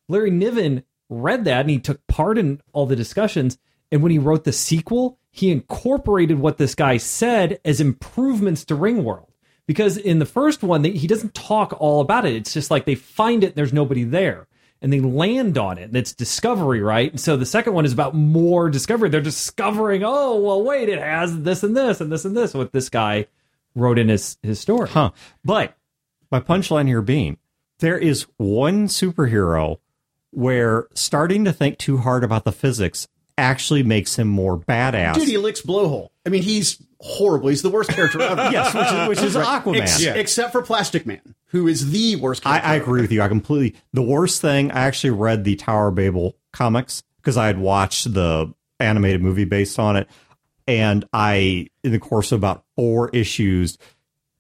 [0.08, 3.58] Larry Niven read that and he took part in all the discussions.
[3.92, 8.76] And when he wrote the sequel, he incorporated what this guy said as improvements to
[8.76, 9.30] Ringworld.
[9.68, 12.36] Because in the first one, he doesn't talk all about it.
[12.36, 14.48] It's just like they find it there's nobody there.
[14.86, 15.86] And they land on it.
[15.86, 17.10] And it's discovery, right?
[17.10, 19.10] And so the second one is about more discovery.
[19.10, 22.72] They're discovering, oh, well, wait, it has this and this and this and this, what
[22.72, 23.26] this guy
[23.74, 24.88] wrote in his, his story.
[24.90, 25.10] Huh.
[25.44, 25.76] But
[26.30, 27.40] my punchline here being
[27.80, 29.80] there is one superhero
[30.30, 33.08] where starting to think too hard about the physics
[33.40, 35.16] actually makes him more badass.
[35.16, 36.10] Dude, he licks blowhole.
[36.28, 37.50] I mean, he's horrible.
[37.50, 38.36] He's the worst character ever.
[38.52, 39.82] yes, which is, which is Aquaman.
[39.82, 42.60] Ex- Except for Plastic Man, who is the worst I.
[42.60, 43.22] I agree with you.
[43.22, 43.80] I completely.
[43.94, 48.14] The worst thing, I actually read the Tower of Babel comics because I had watched
[48.14, 50.10] the animated movie based on it.
[50.68, 53.78] And I, in the course of about four issues,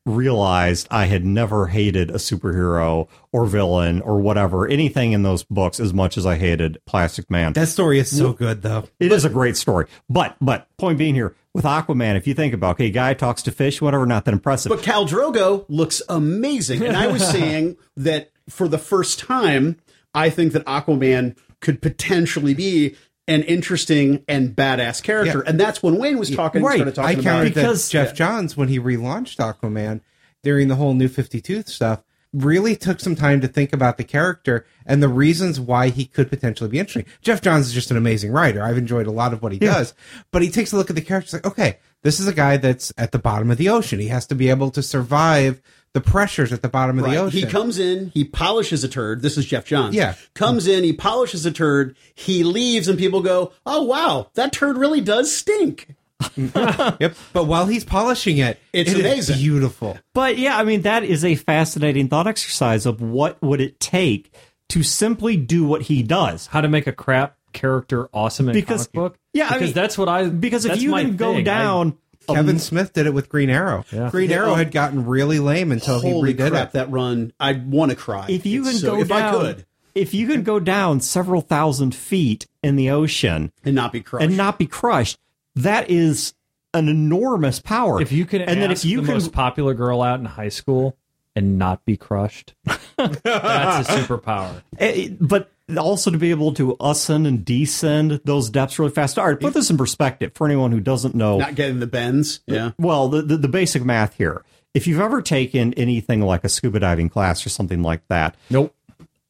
[0.05, 5.79] realized I had never hated a superhero or villain or whatever, anything in those books
[5.79, 7.53] as much as I hated Plastic Man.
[7.53, 8.87] That story is so good, though.
[8.99, 9.87] It is a great story.
[10.09, 13.51] But, but, point being here, with Aquaman, if you think about, okay, guy talks to
[13.51, 14.69] fish, whatever, not that impressive.
[14.69, 16.83] But Khal Drogo looks amazing.
[16.83, 19.77] And I was saying that for the first time,
[20.13, 22.95] I think that Aquaman could potentially be
[23.27, 25.39] an interesting and badass character.
[25.43, 25.49] Yeah.
[25.49, 26.75] And that's when Wayne was talking, Right.
[26.75, 30.01] started talking I about countered Because- that Geoff Johns, when he relaunched Aquaman
[30.43, 32.01] during the whole New 52 stuff,
[32.33, 36.29] really took some time to think about the character and the reasons why he could
[36.29, 37.05] potentially be interesting.
[37.21, 38.61] Geoff Johns is just an amazing writer.
[38.61, 39.93] I've enjoyed a lot of what he does,
[40.31, 41.37] but he takes a look at the character.
[41.37, 43.99] Like, okay, this is a guy that's at the bottom of the ocean.
[43.99, 45.61] He has to be able to survive
[45.95, 47.39] the pressures at the bottom of the ocean.
[47.39, 49.21] He comes in, he polishes a turd.
[49.23, 49.95] This is Geoff Johns.
[49.95, 50.13] Yeah.
[50.35, 54.77] Comes in, he polishes a turd, he leaves, and people go, Oh wow, that turd
[54.77, 55.95] really does stink.
[56.37, 57.15] Yep.
[57.33, 59.37] But while he's polishing it, It's it is amazing.
[59.37, 59.97] beautiful.
[60.13, 64.33] But yeah, I mean that is a fascinating thought exercise of what would it take
[64.69, 66.47] to simply do what he does.
[66.47, 69.19] How to make a crap character awesome in Because- comic book?
[69.33, 71.39] yeah, I because mean, that's what I Because if you can go thing.
[71.39, 73.85] I- down, Kevin Smith did it with Green Arrow.
[73.91, 74.09] Yeah.
[74.09, 76.73] Green Arrow had gotten really lame until Holy he redid crap, it.
[76.73, 77.33] that run.
[77.39, 78.25] I'd want to cry.
[78.29, 81.41] if you can so- go if down, I could if you can go down several
[81.41, 84.25] thousand feet in the ocean and not be crushed.
[84.25, 85.17] and not be crushed,
[85.55, 86.33] that is
[86.73, 88.01] an enormous power.
[88.01, 90.49] if you can and then if you the can most popular girl out in high
[90.49, 90.97] school
[91.35, 94.61] and not be crushed, that's a superpower.
[94.77, 99.17] Eh, but also to be able to ascend and descend those depths really fast.
[99.17, 101.37] All right, put this in perspective for anyone who doesn't know.
[101.37, 102.41] not getting the bends.
[102.45, 102.71] Yeah.
[102.77, 104.43] well, the, the, the basic math here.
[104.73, 108.75] If you've ever taken anything like a scuba diving class or something like that, Nope.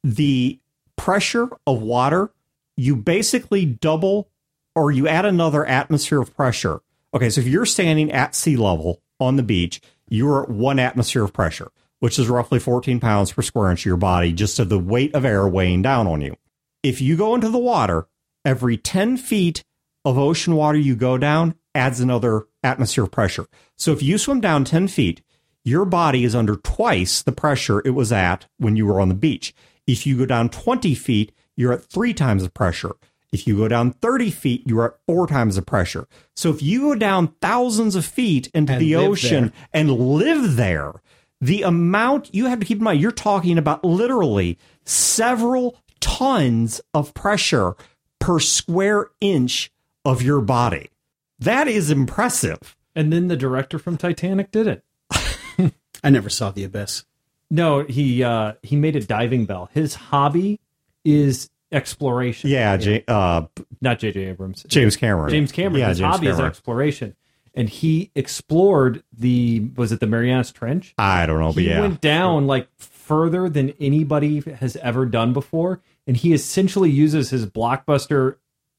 [0.02, 0.58] the
[0.96, 2.30] pressure of water,
[2.76, 4.28] you basically double
[4.74, 6.80] or you add another atmosphere of pressure.
[7.14, 11.24] Okay, so if you're standing at sea level on the beach, you're at one atmosphere
[11.24, 14.68] of pressure, which is roughly 14 pounds per square inch of your body, just of
[14.68, 16.36] the weight of air weighing down on you.
[16.82, 18.06] If you go into the water,
[18.44, 19.64] every 10 feet
[20.04, 23.46] of ocean water you go down adds another atmosphere of pressure.
[23.76, 25.22] So if you swim down 10 feet,
[25.64, 29.14] your body is under twice the pressure it was at when you were on the
[29.14, 29.52] beach.
[29.86, 32.94] If you go down 20 feet, you're at three times the pressure.
[33.32, 36.06] If you go down 30 feet, you're at four times the pressure.
[36.36, 39.52] So if you go down thousands of feet into And the ocean there.
[39.72, 40.92] and live there,
[41.40, 47.12] the amount you have to keep in mind, you're talking about literally several tons of
[47.14, 47.74] pressure
[48.18, 49.70] per square inch
[50.04, 50.90] of your body.
[51.38, 52.76] That is impressive.
[52.94, 55.72] And then the director from Titanic did it.
[56.02, 57.04] I never saw the abyss.
[57.50, 59.68] No, he uh, he made a diving bell.
[59.72, 60.60] His hobby
[61.04, 62.50] is exploration.
[62.50, 63.42] Yeah, J- uh,
[63.80, 64.24] not J.J.
[64.24, 64.64] Abrams.
[64.68, 65.30] James Cameron.
[65.30, 65.80] James Cameron.
[65.80, 67.14] Yeah, His James hobby is exploration,
[67.56, 70.94] and he explored the was it the Marianas Trench?
[70.98, 71.80] I don't know, but yeah.
[71.80, 77.46] went down like further than anybody has ever done before, and he essentially uses his
[77.46, 78.36] blockbuster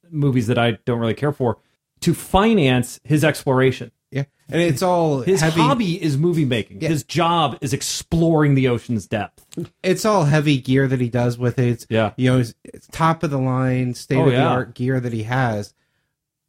[0.10, 1.58] movies that I don't really care for
[2.02, 3.92] to finance his exploration.
[4.12, 5.60] Yeah, and it's all His heavy.
[5.60, 6.80] hobby is movie making.
[6.80, 9.46] His job is exploring the ocean's depth.
[9.84, 11.68] It's all heavy gear that he does with it.
[11.68, 12.14] It's, Yeah.
[12.16, 14.48] you know, it's, it's top of the line, state of the oh, yeah.
[14.48, 15.74] art gear that he has,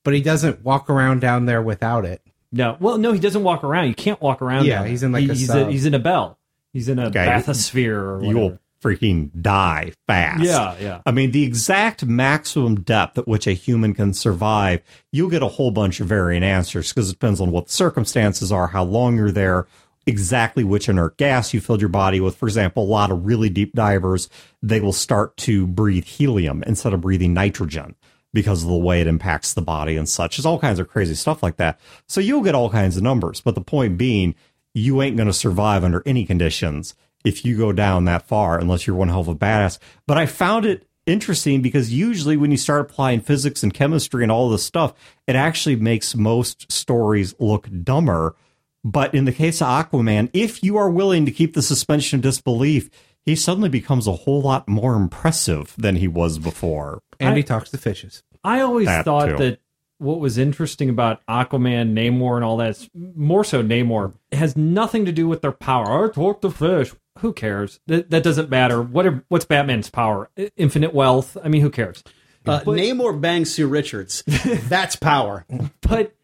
[0.08, 2.22] but he doesn't walk around down there without it.
[2.50, 3.88] No, well, no, he doesn't walk around.
[3.88, 4.64] You can't walk around.
[4.64, 4.90] Yeah, down there.
[4.90, 5.68] he's in like He- a he's, sub.
[5.68, 6.38] he's in a bell.
[6.72, 7.26] He's in a Okay.
[7.26, 10.42] bathysphere or you will freaking die fast.
[10.44, 11.00] Yeah, yeah.
[11.04, 14.80] I mean, the exact maximum depth at which a human can survive,
[15.12, 18.50] you'll get a whole bunch of varying answers because it depends on what the circumstances
[18.50, 19.66] are, how long you're there,
[20.06, 22.34] exactly which inert gas you filled your body with.
[22.36, 24.30] For example, a lot of really deep divers,
[24.62, 27.94] they will start to breathe helium instead of breathing nitrogen
[28.32, 30.36] because of the way it impacts the body and such.
[30.36, 31.80] There's all kinds of crazy stuff like that.
[32.06, 33.40] So you'll get all kinds of numbers.
[33.40, 34.34] But the point being,
[34.74, 38.86] you ain't going to survive under any conditions if you go down that far unless
[38.86, 39.78] you're one hell of a badass.
[40.06, 44.30] But I found it interesting because usually when you start applying physics and chemistry and
[44.30, 44.94] all this stuff,
[45.26, 48.36] it actually makes most stories look dumber.
[48.84, 52.22] But in the case of Aquaman, if you are willing to keep the suspension of
[52.22, 52.90] disbelief,
[53.28, 57.02] he suddenly becomes a whole lot more impressive than he was before.
[57.20, 58.22] And I- he talks to fishes.
[58.42, 59.36] I always That thought too.
[59.36, 59.60] that
[59.98, 65.12] what was interesting about Aquaman, Namor, and all that, more so Namor, has nothing to
[65.12, 66.08] do with their power.
[66.08, 66.92] I talk to fish.
[67.18, 67.80] Who cares?
[67.86, 68.80] That, that doesn't matter.
[68.80, 70.30] What are, what's Batman's power?
[70.56, 71.36] Infinite wealth.
[71.42, 72.02] I mean, who cares?
[72.46, 74.22] Uh, Namor bangs Sue Richards.
[74.68, 75.44] That's power.
[75.82, 76.14] But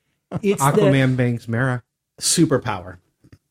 [0.40, 1.82] it's the, Aquaman bangs Mara.
[2.20, 2.98] Superpower.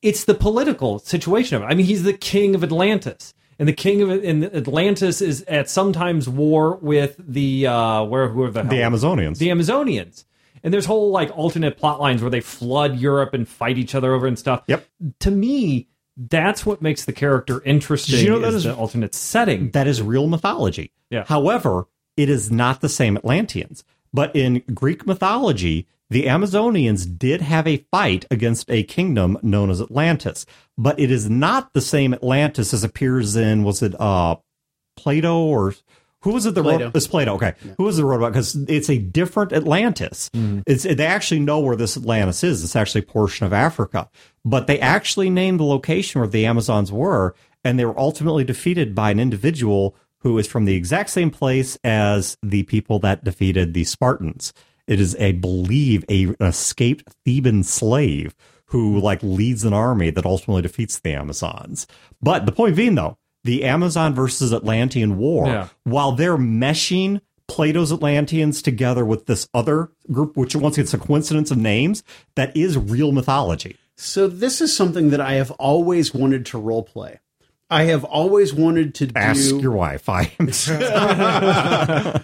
[0.02, 1.66] it's the political situation of it.
[1.66, 3.34] I mean, he's the king of Atlantis.
[3.64, 8.44] And the king of and Atlantis is at sometimes war with the uh where who
[8.44, 9.38] are the The Amazonians.
[9.38, 10.26] the Amazonians.
[10.66, 14.14] And there's whole like alternate plot lines where they flood Europe and fight each other
[14.14, 14.64] over and stuff.
[14.68, 14.86] Yep.
[15.22, 18.20] To me, that's what makes the character interesting.
[18.20, 19.72] You know that is is- the alternate setting.
[19.72, 20.92] that is real mythology.
[21.10, 21.24] Yeah.
[21.26, 23.86] However, it is not the same Atlanteans.
[24.14, 29.82] But in Greek mythology, the Amazonians did have a fight against a kingdom known as
[29.82, 30.46] Atlantis.
[30.78, 34.36] But it is not the same Atlantis as appears in was it uh
[34.96, 35.74] Plato or
[36.22, 36.86] who was it The Plato.
[36.86, 37.54] wrote it's Plato, okay.
[37.78, 38.32] Who was it wrote about?
[38.32, 40.30] Because it's a different Atlantis.
[40.66, 42.64] It's they actually know where this Atlantis is.
[42.64, 44.10] It's actually a portion of Africa.
[44.46, 48.96] But they actually named the location where the Amazons were, and they were ultimately defeated
[48.96, 53.74] by an individual who is from the exact same place as the people that defeated
[53.74, 54.54] the Spartans.
[54.88, 58.36] It is, I believe, a an escaped Theban slave
[58.68, 61.86] who like leads an army that ultimately defeats the Amazons.
[62.22, 65.68] But the point being, though, the Amazon versus Atlantean war, Yeah.
[65.84, 70.98] while they're meshing Plato's Atlanteans together with this other group, which once again, it's a
[70.98, 72.02] coincidence of names,
[72.36, 73.76] that is real mythology.
[73.98, 77.20] So this is something that I have always wanted to role play.
[77.74, 79.14] I have always wanted to do.
[79.16, 80.08] Ask your wife.
[80.08, 80.48] I am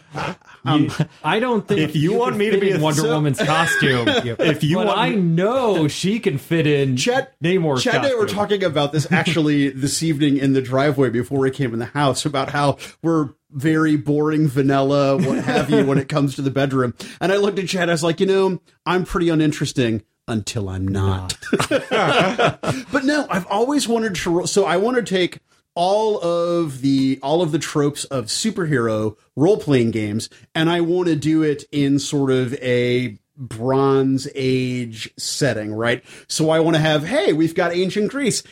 [0.66, 0.92] um,
[1.24, 3.40] I don't think If you want can me to be in a- Wonder so- Woman's
[3.40, 4.08] costume.
[4.40, 8.14] if you but want I know she can fit in Chet, Namor's Chet and I
[8.16, 11.86] were talking about this actually this evening in the driveway before we came in the
[11.86, 16.52] house about how we're very boring, vanilla, what have you, when it comes to the
[16.52, 16.94] bedroom.
[17.20, 20.88] And I looked at Chad, I was like, you know, I'm pretty uninteresting until I'm
[20.88, 21.38] not.
[21.70, 24.30] but no, I've always wanted to.
[24.30, 25.40] ro- So I want to take
[25.76, 31.08] all of the all of the tropes of superhero role playing games, and I want
[31.08, 36.04] to do it in sort of a Bronze Age setting, right?
[36.28, 38.44] So I want to have, hey, we've got ancient Greece.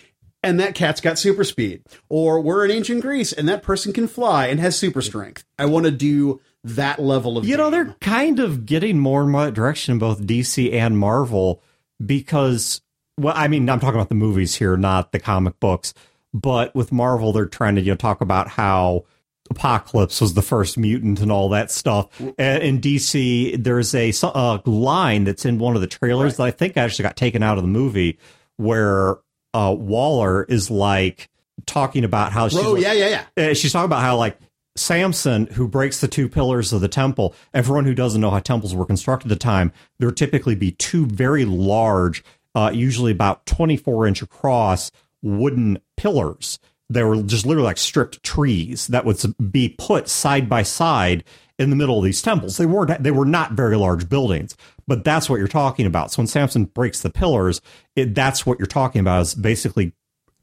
[0.44, 1.82] And that cat's got super speed.
[2.10, 5.44] Or we're in ancient Greece and that person can fly and has super strength.
[5.58, 9.46] I want to do that level of You know, they're kind of getting more more
[9.46, 11.62] that direction in both DC and Marvel
[12.04, 12.82] because,
[13.18, 15.94] well, I mean, I'm talking about the movies here, not the comic books.
[16.34, 19.06] But with Marvel, they're trying to you know talk about how
[19.50, 22.10] Apocalypse was the first mutant and all that stuff.
[22.38, 26.52] And in DC, there's a, a line that's in one of the trailers that I
[26.52, 28.20] think actually got taken out of the movie
[28.58, 29.18] where
[29.54, 31.30] uh, Waller is like
[31.66, 33.50] talking about how she's Oh, like- yeah, yeah, yeah.
[33.50, 34.38] uh, she's talking about how like
[34.78, 37.34] Samson, who breaks the two pillars of the temple.
[37.54, 40.72] Everyone who doesn't know how temples were constructed at the time, there would typically be
[40.72, 42.24] two very large,
[42.56, 46.60] uh, usually about 24 inch across wooden pillars.
[46.90, 51.24] They were just literally like stripped trees that would be put side by side
[51.60, 52.58] in the middle of these temples.
[52.58, 54.56] They weren't they were not very large buildings,
[54.88, 56.12] but that's what you're talking about.
[56.12, 57.62] So when Samson breaks the pillars,
[57.96, 59.94] it, that's what you're talking about is basically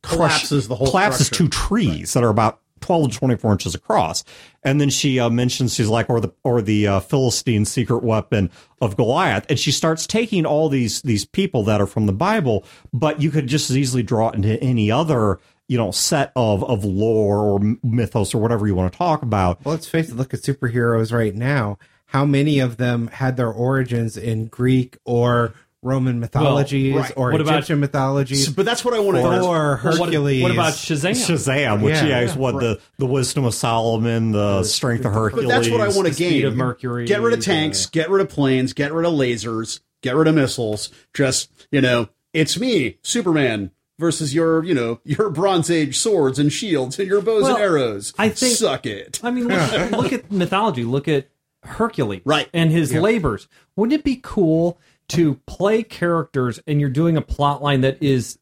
[0.02, 1.44] Collapses the whole collapses structure.
[1.44, 4.24] two trees that are about 12 to 24 inches across
[4.62, 8.50] and then she uh, mentions she's like or the or the uh, philistine secret weapon
[8.80, 12.64] of goliath and she starts taking all these these people that are from the bible
[12.92, 16.62] but you could just as easily draw it into any other you know set of
[16.64, 20.16] of lore or mythos or whatever you want to talk about Well, let's face it.
[20.16, 21.78] Look at superheroes right now.
[22.06, 27.12] How many of them had their origins in Greek or Roman mythologies right.
[27.16, 29.42] or What about- Egyptian mythologies But that's what I want to or do.
[29.42, 30.42] Well, what, Hercules?
[30.42, 31.10] what about Shazam?
[31.12, 32.06] Shazam, which Yeah.
[32.06, 35.46] yeah, is what the the wisdom of Solomon, the strength of Hercules.
[35.46, 36.46] But that's what I want to the speed gain.
[36.46, 39.80] of Mercury, Get rid of uh, tanks, get rid of planes, get rid of lasers,
[40.02, 40.90] get rid of missiles.
[41.12, 46.52] Just, you know, it's me, Superman, versus your, you know, your Bronze Age swords and
[46.52, 48.12] shields and your bows Well, and arrows.
[48.18, 49.20] I think- Suck it.
[49.22, 50.84] I mean, look, look at mythology.
[50.84, 51.28] Look at
[51.62, 52.48] Hercules, Right.
[52.52, 53.48] and his labors.
[53.76, 54.78] Wouldn't it be cool
[55.08, 58.38] to play characters and you're doing a plot line that is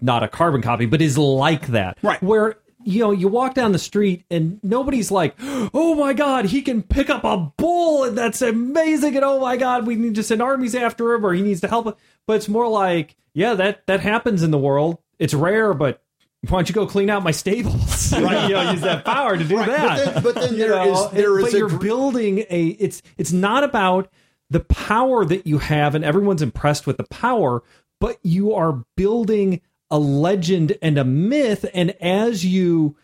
[0.00, 2.22] not a carbon copy, but is like that, Right.
[2.22, 6.62] Where you know you walk down the street and nobody's like, "Oh my god, he
[6.62, 10.22] can pick up a bull and that's amazing!" And oh my god, we need to
[10.24, 11.96] send armies after him, or he needs to help.
[12.26, 14.98] But it's more like, yeah, that that happens in the world.
[15.20, 16.02] It's rare, but
[16.48, 18.12] why don't you go clean out my stables?
[18.18, 19.66] right, you know, use that power to do that.
[19.66, 22.66] But then, but then You there is know, there but a you're gr- building a.
[22.80, 24.10] It's it's not about
[24.52, 27.62] the power that you have, and everyone's impressed with the power,
[28.00, 32.96] but you are building a legend and a myth, and as you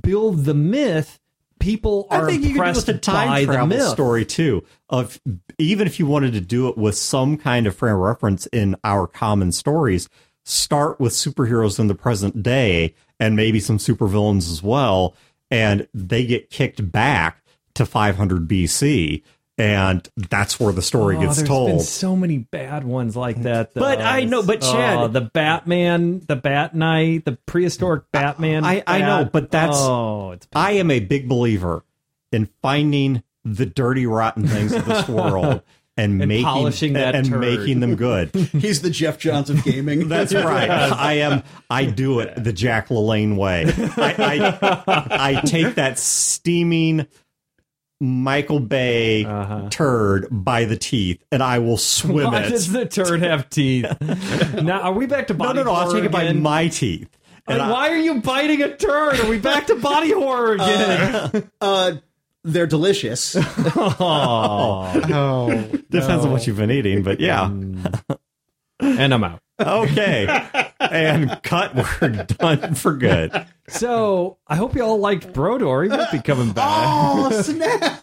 [0.00, 1.20] build the myth,
[1.60, 3.88] people are I think you could do impressed with a time by the travel myth.
[3.88, 4.64] story too.
[4.88, 5.20] Of
[5.58, 8.76] even if you wanted to do it with some kind of frame of reference in
[8.82, 10.08] our common stories,
[10.44, 15.14] start with superheroes in the present day and maybe some supervillains as well,
[15.50, 17.42] and they get kicked back
[17.74, 19.22] to 500 BC,
[19.58, 21.68] and that's where the story Oh, gets there's told.
[21.70, 23.72] been so many bad ones like that.
[23.74, 24.00] But.
[24.00, 28.64] I know- but oh, Chad- Oh, the Batman, the Bat Knight, the prehistoric Batman.
[28.64, 31.84] I- I know, Bat- but that's- oh, it's I am a big believer
[32.32, 35.62] in finding the dirty, rotten things of this world.
[35.98, 37.40] And, making polishing that and turd.
[37.40, 38.28] making them good.
[38.52, 40.08] he's the Geoff Johns of gaming.
[40.10, 40.68] That's right.
[40.68, 41.42] I am.
[41.70, 43.64] I do it the Jack LaLanne way.
[43.96, 44.52] I,
[44.86, 47.06] I, I take that steaming
[48.00, 49.68] Michael Bay uh-huh.
[49.70, 52.50] turd by the teeth, and I will swim Why it.
[52.50, 53.86] does the turd have teeth?
[54.62, 55.72] now, are we back to no, body no, no.
[55.72, 57.08] I'll horror take it by my teeth.
[57.48, 59.20] And Like, I- why are you biting a turd?
[59.20, 61.50] Are we back to body horror uh, again?
[61.60, 61.92] uh,
[62.44, 63.34] they're delicious.
[65.18, 67.46] Oh, depends on what you've been eating, but yeah.
[67.46, 68.18] Mm.
[68.80, 69.40] and I'm out.
[69.58, 70.26] Okay.
[70.80, 71.74] and cut.
[71.74, 73.46] We're done for good.
[73.68, 75.84] So I hope you all liked Brodeur.
[75.84, 76.66] He might be coming back.
[76.68, 77.42] oh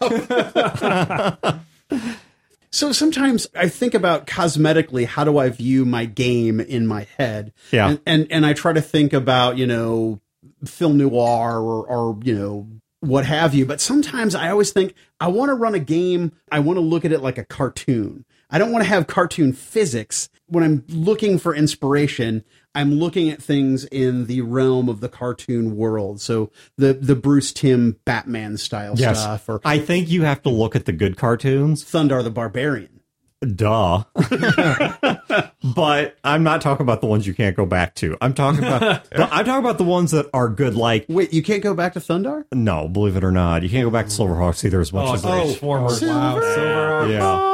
[2.70, 7.52] so sometimes I think about cosmetically, how do I view my game in my head?
[7.70, 7.90] Yeah.
[7.90, 10.20] and and, and I try to think about you know
[10.64, 12.68] film noir or, or you know
[13.00, 13.66] what have you.
[13.66, 16.32] But sometimes I always think I want to run a game.
[16.50, 18.24] I want to look at it like a cartoon.
[18.50, 20.28] I don't want to have cartoon physics.
[20.46, 25.76] When I'm looking for inspiration, I'm looking at things in the realm of the cartoon
[25.76, 26.20] world.
[26.20, 29.20] So the the Bruce Timm Batman style Yes.
[29.20, 31.84] stuff, or I think you have to look at the good cartoons.
[31.84, 33.00] Thundarr the Barbarian.
[33.40, 34.04] Duh.
[35.74, 38.16] but I'm not talking about the ones you can't go back to.
[38.20, 38.82] I'm talking about
[39.12, 42.00] I'm talking about the ones that are good like Wait, you can't go back to
[42.00, 42.44] Thundarr?
[42.52, 43.62] no, believe it or not.
[43.62, 45.88] You can't go back to Silverhawks either as much oh, as oh, they former.
[45.88, 47.06] wow.
[47.06, 47.53] Yeah.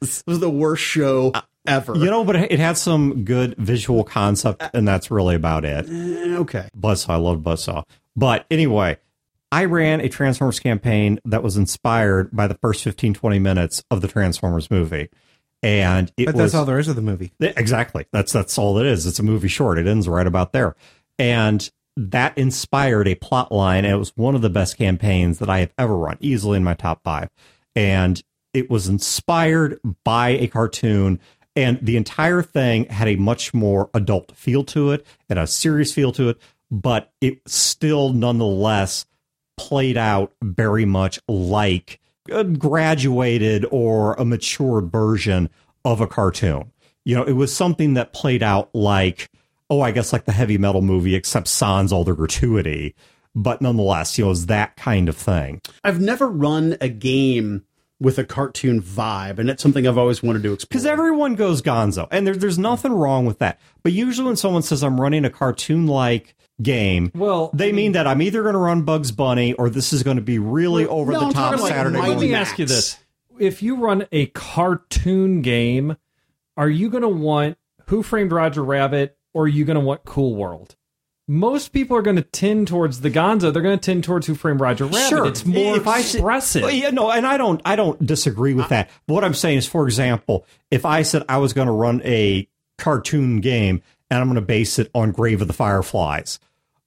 [0.00, 1.32] This was the worst show
[1.66, 1.96] ever.
[1.96, 5.88] You know, but it had some good visual concept, and that's really about it.
[5.88, 6.68] Eh, okay.
[6.76, 7.84] Buzzsaw, I love Buzzsaw.
[8.16, 8.98] But anyway,
[9.50, 14.00] I ran a Transformers campaign that was inspired by the first 15, 20 minutes of
[14.00, 15.08] the Transformers movie.
[15.62, 17.32] And it but was that's all there is of the movie.
[17.40, 18.06] Exactly.
[18.12, 19.06] That's that's all it is.
[19.06, 19.78] It's a movie short.
[19.78, 20.76] It ends right about there.
[21.18, 23.84] And that inspired a plot line.
[23.84, 26.64] And it was one of the best campaigns that I have ever run, easily in
[26.64, 27.28] my top five.
[27.74, 28.22] And
[28.58, 31.20] it was inspired by a cartoon.
[31.56, 35.92] And the entire thing had a much more adult feel to it and a serious
[35.92, 36.38] feel to it,
[36.70, 39.06] but it still nonetheless
[39.56, 42.00] played out very much like
[42.30, 45.50] a graduated or a matured version
[45.84, 46.70] of a cartoon.
[47.04, 49.30] You know, it was something that played out like,
[49.70, 52.94] oh, I guess like the heavy metal movie, except sans all the gratuity.
[53.34, 55.60] But nonetheless, you know, it was that kind of thing.
[55.84, 57.64] I've never run a game
[58.00, 60.68] with a cartoon vibe, and it's something I've always wanted to explore.
[60.68, 63.60] Because everyone goes gonzo, and there, there's nothing wrong with that.
[63.82, 68.06] But usually, when someone says I'm running a cartoon like game, Well, they mean that
[68.06, 70.96] I'm either going to run Bugs Bunny or this is going to be really Well,
[70.98, 72.30] over no, the I'm top talking like Saturday Let me.
[72.30, 72.50] Max.
[72.50, 72.98] ask you this:
[73.38, 75.96] If you run a cartoon game,
[76.56, 80.04] are you going to want Who Framed Roger Rabbit, or are you going to want
[80.04, 80.76] Cool World?
[81.30, 83.52] Most people are going to tend towards the Gonzo.
[83.52, 85.08] They're going to tend towards Who Framed Roger Rabbit.
[85.08, 86.62] Sure, it's more If I expressive.
[86.62, 88.90] Well, yeah, no, and I don't, I don't disagree with uh, that.
[89.06, 92.00] But what I'm saying is, for example, if I said I was going to run
[92.02, 92.48] a
[92.78, 96.38] cartoon game and I'm going to base it on Grave of the Fireflies,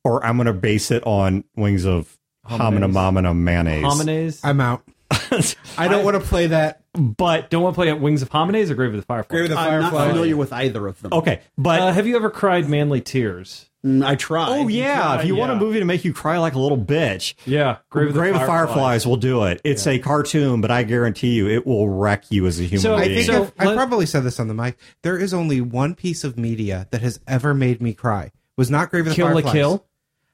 [0.03, 2.17] or I'm going to base it on Wings of
[2.47, 4.39] Homina Momina Mayonnaise, Honneamise.
[4.43, 4.83] I'm out.
[5.77, 6.80] I don't want to play that.
[6.93, 9.29] But Don't want to play at Wings of Honneamise or Grave of the Firefly.
[9.37, 10.07] Grave of the I'm not Firefly.
[10.09, 11.13] familiar with either of them.
[11.13, 13.67] okay, but Uh, have you ever cried manly tears?
[13.85, 14.49] Mm, I tried.
[14.49, 17.33] oh yeah, if you want a movie to make you cry like a little bitch,
[17.45, 18.47] Yeah, Grave of the Grave Fireflies.
[18.67, 19.59] Fireflies will do it.
[19.63, 22.95] It's a cartoon, but I guarantee you, it will wreck you as a human So-
[22.95, 23.25] I being.
[23.25, 24.77] think So, I've, I've probably said this on the mic.
[25.01, 28.25] There is only one piece of media that has ever made me cry.
[28.25, 29.53] It was not Grave of the Kill la Fireflies.
[29.53, 29.85] Kill.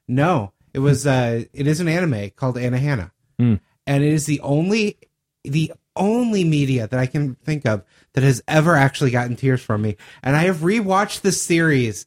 [0.09, 1.05] No, it was.
[1.07, 4.97] Uh, it is an anime called Anohana, and it is the only,
[5.45, 7.83] the only media that I can think of
[8.13, 9.97] that has ever actually gotten tears from me.
[10.23, 12.05] And I have rewatched the series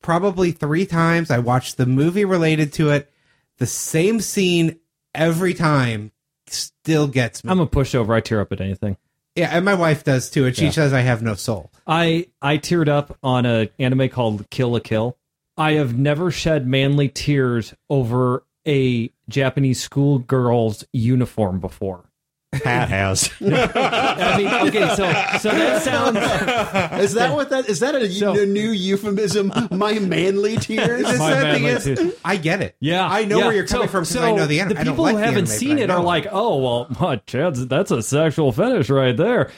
[0.00, 1.30] probably three times.
[1.30, 3.12] I watched the movie related to it.
[3.58, 4.78] The same scene
[5.14, 6.12] every time
[6.46, 7.50] still gets me.
[7.50, 8.14] I'm a pushover.
[8.14, 8.96] I tear up at anything.
[9.36, 11.70] yeah, and my wife does too, and she says I have no soul.
[11.86, 15.16] I I teared up on an anime called Kill la Kill.
[15.56, 22.04] I have never shed manly tears over a Japanese schoolgirl's uniform before.
[22.52, 23.30] Pat has.
[23.40, 27.80] I mean, okay, so so that sounds Is that what that is?
[27.80, 29.52] That a, So- a new euphemism?
[29.70, 31.02] My manly tears.
[31.02, 32.12] The My sad thing manly is, too.
[32.24, 32.76] I get it.
[32.78, 33.44] Yeah, I know yeah.
[33.46, 34.74] where you're coming So- from because so I know the anime.
[34.74, 36.58] The I don't people like who the haven't anime, seen I it are like, "Oh,
[36.58, 39.50] well, huh, Chad's that's a sexual fetish right there."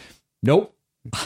[0.42, 0.76] Nope,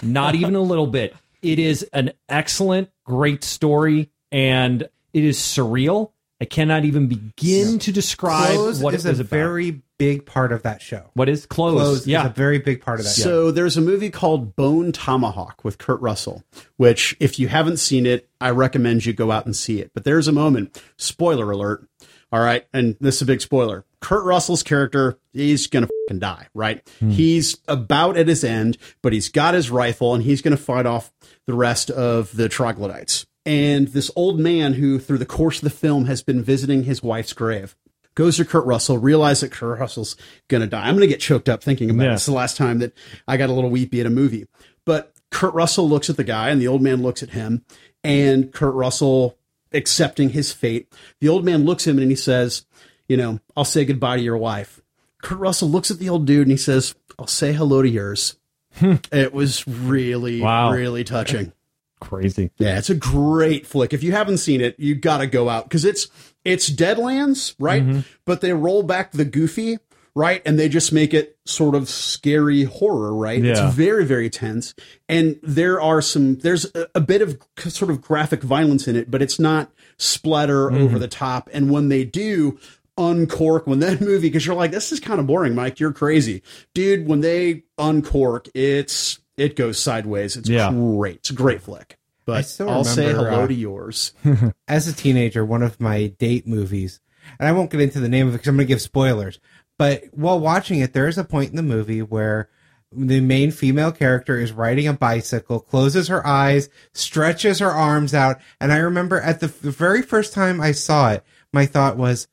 [0.02, 1.14] not even a little bit.
[1.42, 6.12] It is an excellent, great story, and it is surreal.
[6.40, 9.26] I cannot even begin to describe Clothes what is it a about.
[9.26, 11.10] very big part of that show.
[11.14, 11.80] what is clothes?
[11.80, 13.22] Clothes yeah, is a very big part of that show.
[13.22, 16.44] So there's a movie called Bone Tomahawk with Kurt Russell,
[16.76, 19.90] which if you haven't seen it, I recommend you go out and see it.
[19.94, 21.88] But there's a moment, spoiler alert.
[22.30, 23.84] All right, and this is a big spoiler.
[24.00, 26.86] Kurt Russell's character, he's gonna fucking die, right?
[27.00, 27.10] Hmm.
[27.10, 31.10] He's about at his end, but he's got his rifle and he's gonna fight off
[31.46, 33.26] the rest of the troglodytes.
[33.48, 37.02] And this old man who, through the course of the film, has been visiting his
[37.02, 37.74] wife's grave
[38.14, 40.16] goes to Kurt Russell, realizes that Kurt Russell's
[40.48, 40.88] gonna die.
[40.88, 42.10] I'm gonna get choked up thinking about Yeah.
[42.10, 42.14] it.
[42.14, 42.92] It's the last time that
[43.28, 44.46] I got a little weepy at a movie.
[44.84, 47.64] But Kurt Russell looks at the guy and the old man looks at him
[48.02, 49.38] and Kurt Russell
[49.72, 50.92] accepting his fate.
[51.20, 52.66] The old man looks at him and he says,
[53.08, 54.80] you know, I'll say goodbye to your wife.
[55.22, 58.34] Kurt Russell looks at the old dude and he says, I'll say hello to yours.
[58.74, 58.94] Hmm.
[59.12, 60.72] it was really, Wow.
[60.72, 61.52] really touching.
[62.00, 62.50] Crazy.
[62.58, 63.92] Yeah, it's a great flick.
[63.92, 66.08] If you haven't seen it, you got to go out because it's
[66.44, 67.82] it's Deadlands, right?
[67.82, 68.00] Mm-hmm.
[68.24, 69.78] But they roll back the goofy,
[70.14, 73.42] right, and they just make it sort of scary horror, right?
[73.42, 73.66] Yeah.
[73.66, 74.74] It's very very tense,
[75.08, 79.10] and there are some there's a, a bit of sort of graphic violence in it,
[79.10, 80.82] but it's not splatter Mm-hmm.
[80.84, 81.48] over the top.
[81.52, 82.58] And when they do
[82.96, 86.42] uncork when that movie because you're like this is kind of boring mike you're crazy
[86.74, 90.70] dude when they uncork it's it goes sideways it's Yeah.
[90.70, 94.12] great it's a great flick I but still I'll say hello uh, to yours.
[94.68, 97.00] as a teenager, one of my date movies,
[97.38, 99.40] and I won't get into the name of it because I'm going to give spoilers.
[99.78, 102.50] But while watching it, there is a point in the movie where
[102.92, 108.40] the main female character is riding a bicycle, closes her eyes, stretches her arms out,
[108.60, 111.24] and I remember at the, the very first time I saw it,
[111.54, 112.28] my thought was,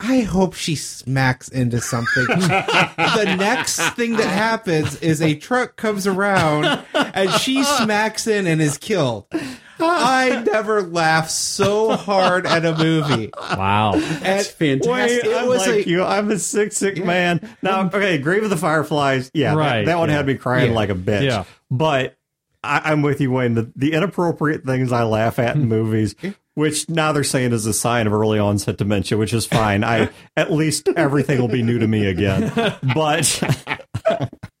[0.00, 2.24] I hope she smacks into something.
[2.26, 8.62] the next thing that happens is a truck comes around and she smacks in and
[8.62, 9.26] is killed.
[9.78, 13.30] I never laughed so hard at a movie.
[13.36, 13.92] Wow.
[13.96, 15.22] That's fantastic.
[15.24, 16.02] Wait, It I'm was like a- you.
[16.02, 17.56] I'm a sick, sick man.
[17.62, 17.96] Now, mm-hmm.
[17.96, 19.30] okay, Grave of the Fireflies.
[19.34, 20.16] Yeah, Right, That, that one yeah.
[20.16, 20.76] had me crying Yeah.
[20.76, 21.24] like a bitch.
[21.24, 21.44] Yeah.
[21.70, 22.16] But
[22.62, 23.54] I, I'm with you, Wayne.
[23.54, 25.68] The, the inappropriate things I laugh at in hmm.
[25.68, 26.14] movies,
[26.54, 29.84] which now they're saying is a sign of early onset dementia, which is fine.
[29.84, 32.52] I at least everything will be new to me again.
[32.94, 33.42] But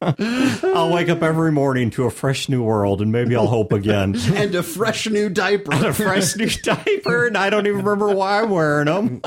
[0.02, 4.16] I'll wake up every morning to a fresh new world, and maybe I'll hope again.
[4.34, 5.72] and a fresh new diaper.
[5.88, 9.20] a fresh new diaper, and I don't even remember why I'm wearing them.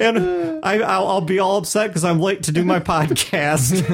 [0.00, 3.84] and I, I'll, I'll be all upset because I'm late to do my podcast.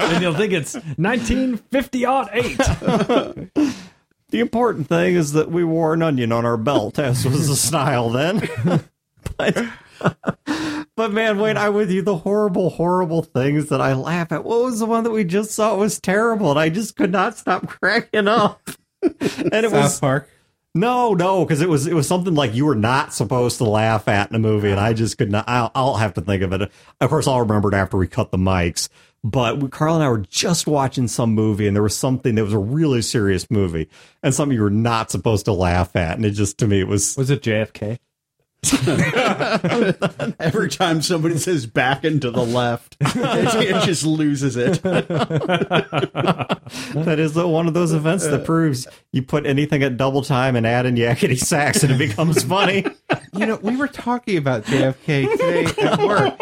[0.00, 2.60] and you'll think it's 1950 odd eight.
[4.32, 7.54] The important thing is that we wore an onion on our belt, as was the
[7.54, 8.48] style then.
[9.36, 9.66] but,
[10.96, 12.00] but man, Wayne, I'm with you.
[12.00, 14.44] The horrible, horrible things that I laugh at.
[14.44, 15.74] What was the one that we just saw?
[15.74, 18.62] It was terrible, and I just could not stop cracking up.
[19.02, 20.30] and it was South Park.
[20.74, 24.08] No, no, because it was it was something like you were not supposed to laugh
[24.08, 25.44] at in a movie, and I just could not.
[25.46, 26.72] I'll, I'll have to think of it.
[26.98, 28.88] Of course, I'll remember it after we cut the mics.
[29.24, 32.52] But Carl and I were just watching some movie, and there was something that was
[32.52, 33.88] a really serious movie,
[34.22, 36.88] and something you were not supposed to laugh at, and it just to me it
[36.88, 37.98] was Was it JFK?
[40.38, 44.80] Every time somebody says back and to the left, it, it just loses it.
[46.94, 50.54] that is the, one of those events that proves you put anything at double time
[50.54, 52.84] and add in yakety sax, and it becomes funny.
[53.34, 56.38] You know, we were talking about JFK today at work,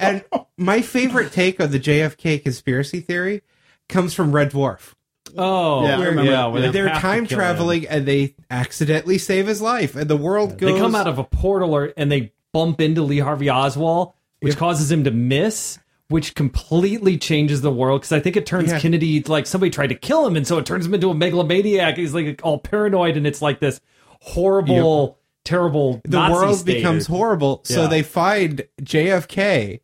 [0.00, 0.24] and
[0.56, 3.42] my favorite take on the JFK conspiracy theory
[3.90, 4.94] comes from Red Dwarf.
[5.36, 6.30] Oh, Yeah, I remember.
[6.30, 6.46] yeah.
[6.46, 7.44] where they They're have to time kill him.
[7.44, 10.72] traveling and they accidentally save his life, and the world goes.
[10.72, 14.56] They come out of a portal or, and they bump into Lee Harvey Oswald, which
[14.56, 15.78] causes him to miss,
[16.08, 18.00] which completely changes the world.
[18.00, 18.80] Because I think it turns Yeah.
[18.80, 21.96] Kennedy like somebody tried to kill him, and so it turns him into a megalomaniac.
[21.96, 23.80] He's like all paranoid, and it's like this
[24.20, 26.00] horrible, terrible.
[26.04, 26.74] the Nazi world state.
[26.78, 27.60] becomes horrible.
[27.64, 27.88] So Yeah.
[27.88, 29.80] they find JFK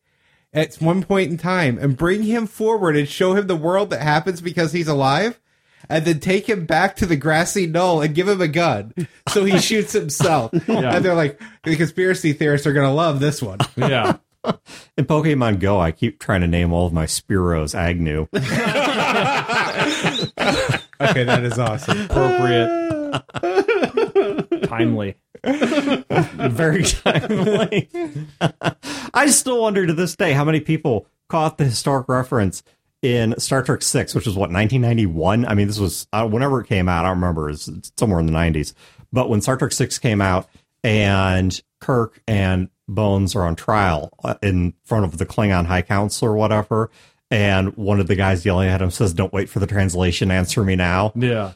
[0.57, 4.03] at one point in time and bring him forward and show him the world that
[4.03, 5.39] happens because he's alive.
[5.89, 8.93] And then take him back to the grassy knoll and give him a gun.
[9.29, 10.53] So he shoots himself.
[10.53, 13.59] And they're like, the conspiracy theorists are going to love this one.
[13.77, 14.17] Yeah.
[14.97, 18.27] In Pokemon Go, I keep trying to name all of my Spiros Agnew.
[20.99, 22.07] Okay, that is awesome.
[22.07, 23.23] Appropriate.
[24.63, 25.17] Timely.
[25.45, 27.89] Very timely.
[29.15, 32.63] I still wonder to this day how many people caught the historic reference
[33.03, 35.47] in Star Trek Six, which was what 1991.
[35.47, 37.05] I mean, this was uh, whenever it came out.
[37.05, 37.51] I don't remember.
[37.51, 38.73] It's somewhere in the 90s.
[39.13, 40.49] But when Star Trek Six came out,
[40.83, 46.29] and Kirk and Bones are on trial uh, in front of the Klingon High Council
[46.29, 46.91] or whatever,
[47.31, 50.31] and one of the guys yelling at him says, "Don't wait for the translation.
[50.31, 51.53] Answer me now." Yeah.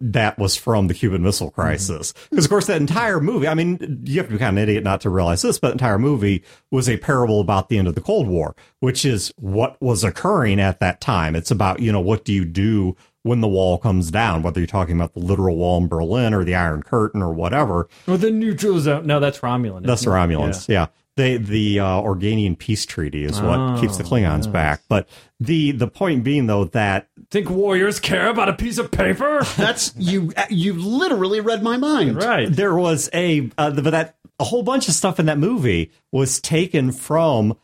[0.00, 1.60] That was from the Cuban Missile mm-hmm.
[1.60, 2.12] Crisis.
[2.30, 4.68] Because, of course, that entire movie, I mean, you have to be kind of an
[4.68, 7.88] idiot not to realize this, but the entire movie was a parable about the end
[7.88, 11.34] of the Cold War, which is what was occurring at that time.
[11.36, 14.66] It's about, you know, what do you do when the wall comes down, whether you're
[14.66, 17.88] talking about the literal wall in Berlin or the Iron Curtain or whatever.
[18.06, 19.06] Or the neutral zone.
[19.06, 19.84] No, that's Romulan.
[19.84, 20.04] That's?
[20.04, 20.68] Romulans.
[20.68, 20.86] Yeah.
[20.86, 24.82] They, the uh, Organian peace treaty is what Oh, keeps the Klingons back.
[24.88, 25.08] But
[25.38, 29.42] the the point being though that Think warriors care about a piece of paper?
[29.56, 30.32] That's you.
[30.48, 32.16] You literally read my mind.
[32.16, 32.50] right.
[32.50, 36.40] there was a uh, but that a whole bunch of stuff in that movie was
[36.40, 37.56] taken from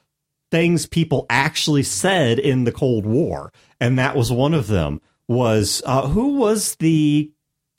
[0.51, 5.01] things people actually said in the Cold War, and that was one of them.
[5.28, 7.32] Was uh, who was the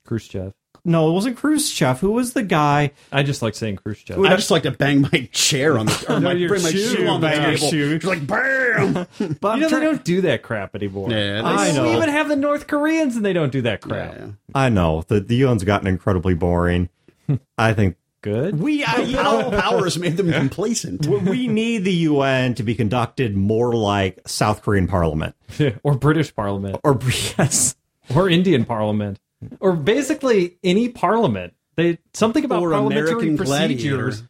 [0.05, 0.53] Khrushchev.
[0.87, 1.09] No?
[1.09, 1.99] It wasn't Khrushchev.
[1.99, 2.91] Who was the guy?
[3.11, 4.19] I just like saying Khrushchev.
[4.19, 6.95] I just like to bang my chair on the or my, your bring my shoe,
[6.95, 7.69] shoe on the bang your table.
[7.69, 7.99] shoe.
[7.99, 9.07] Just like bam.
[9.39, 11.11] But you know, I'm they don't do that crap anymore.
[11.11, 11.95] Yeah, I We know.
[11.95, 14.15] even have the North Koreans and they don't do that crap.
[14.15, 14.27] Yeah.
[14.55, 16.89] I know the the UN's gotten incredibly boring.
[17.57, 18.59] I think Good.
[18.59, 21.05] we I, you Power, power has made them complacent.
[21.05, 25.35] we need the UN to be conducted more like South Korean Parliament
[25.83, 26.79] or British Parliament.
[26.83, 26.97] or
[27.37, 27.75] yes.
[28.15, 29.19] Or Indian Parliament.
[29.59, 31.53] Or basically any parliament.
[31.75, 34.17] They something about Or parliamentary American procedures.
[34.17, 34.29] Gladiator.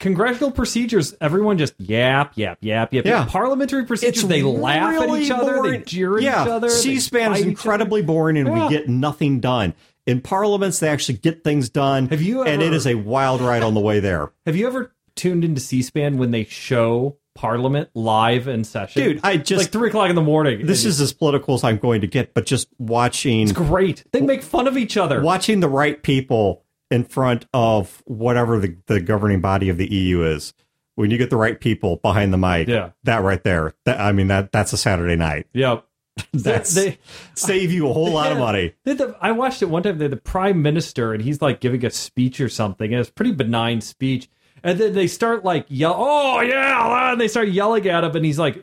[0.00, 3.04] Congressional procedures, everyone just yap, yap, yap, yap.
[3.04, 3.26] Yeah.
[3.26, 6.42] Parliamentary procedures, they laugh at each other, they jeer at yeah.
[6.42, 6.70] each other.
[6.70, 8.66] C-SPAN is incredibly boring, and Yeah.
[8.66, 9.74] we get nothing done.
[10.06, 12.08] In parliaments, they actually get things done.
[12.08, 14.94] Have you and it is a wild ride on the way there, Have you ever
[15.16, 19.02] tuned into C-SPAN when they show Parliament live in session?
[19.02, 19.20] dude.
[19.24, 20.66] I It's just like three o'clock in the morning.
[20.66, 24.04] this is as political as I'm going to get, but just watching it's great.
[24.12, 25.22] They make fun of each other.
[25.22, 30.22] watching the right people in front of whatever the, the governing body of the EU
[30.22, 30.52] is.
[30.96, 32.90] When you get the right people behind the mic, Yeah.
[33.04, 33.72] that right there.
[33.86, 35.46] That, I mean that that's a Saturday night.
[35.54, 35.86] Yep.
[36.34, 36.98] That's they
[37.34, 38.74] save you a whole lot of money.
[38.84, 39.96] The- I watched it one time.
[39.96, 43.32] They're the prime minister, and he's like giving a speech or something, and it's pretty
[43.32, 44.28] benign speech.
[44.62, 48.24] And then they start like yell, "Oh yeah!" And they start yelling at him, and
[48.24, 48.62] he's like,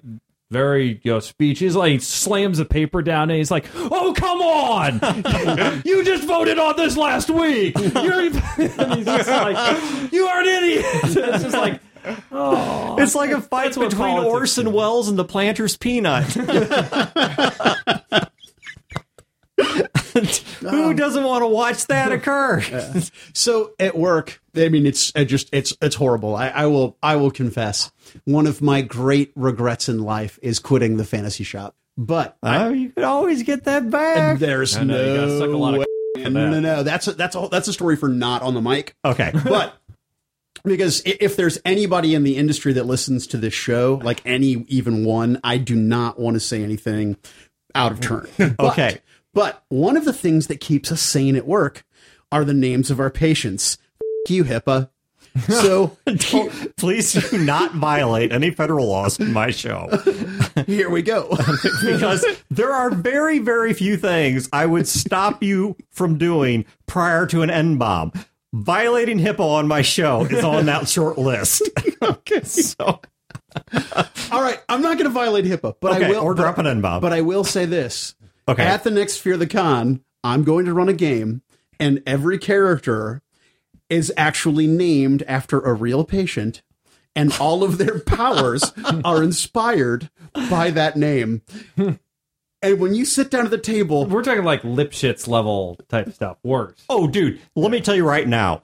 [0.52, 4.14] "Very you know, speech." He's like he slams the paper down, and he's like, "Oh
[4.16, 5.82] come on!
[5.86, 7.78] you just voted on this last week.
[7.78, 8.22] You're,"
[8.58, 11.82] and he's just like, "You are an idiot." it's just like,
[12.32, 14.72] oh, It's like a fight between Orson.
[14.74, 16.26] Welles and the Planter's Peanut.
[19.58, 22.62] Who um, doesn't want to watch that occur?
[23.34, 26.36] So at work, I mean, it's I just it's it's horrible.
[26.36, 27.92] I, I will I will confess,
[28.26, 31.76] one of my great regrets in life is quitting the fantasy shop.
[31.98, 34.18] But Oh, you could always get that back.
[34.18, 35.86] And there's I know, no suck a lot way-
[36.24, 36.50] for no, that.
[36.52, 36.84] no, no.
[36.84, 38.96] That's a, that's a, that's a story for not on the mic.
[39.06, 39.32] Okay.
[39.44, 39.76] but
[40.64, 45.06] because if there's anybody in the industry that listens to this show, like any even
[45.06, 47.18] one, I do not want to say anything
[47.76, 48.28] out of turn.
[48.40, 48.56] Okay.
[48.58, 49.02] But
[49.70, 51.86] one of the things that keeps us sane at work
[52.32, 53.78] are the names of our patients.
[54.26, 54.90] F- you, HIPAA.
[55.48, 55.96] So
[56.78, 59.88] Please do not violate any federal laws in my show
[60.66, 61.30] here we go.
[61.86, 67.44] because there are very, very few things I would stop you from doing prior to
[67.44, 68.14] an N bomb.
[68.52, 71.62] Violating HIPAA on my show is on that short list.
[72.02, 72.42] okay.
[72.42, 73.00] So,
[74.32, 76.24] All right, I'm not going to violate HIPAA, but okay, I will.
[76.24, 77.00] or but- drop an N bomb.
[77.02, 78.16] But I will say this.
[78.48, 78.64] Okay.
[78.64, 81.42] At the next Fear the Con, I'm going to run a game,
[81.80, 83.22] and every character
[83.90, 86.62] is actually named after a real patient,
[87.16, 88.74] and all of their powers
[89.04, 90.10] are inspired
[90.50, 91.42] by that name.
[91.76, 96.38] And when you sit down at the table, we're talking like Lipschitz level type stuff.
[96.44, 96.84] Worse.
[96.90, 98.64] Oh, dude, let me tell you right now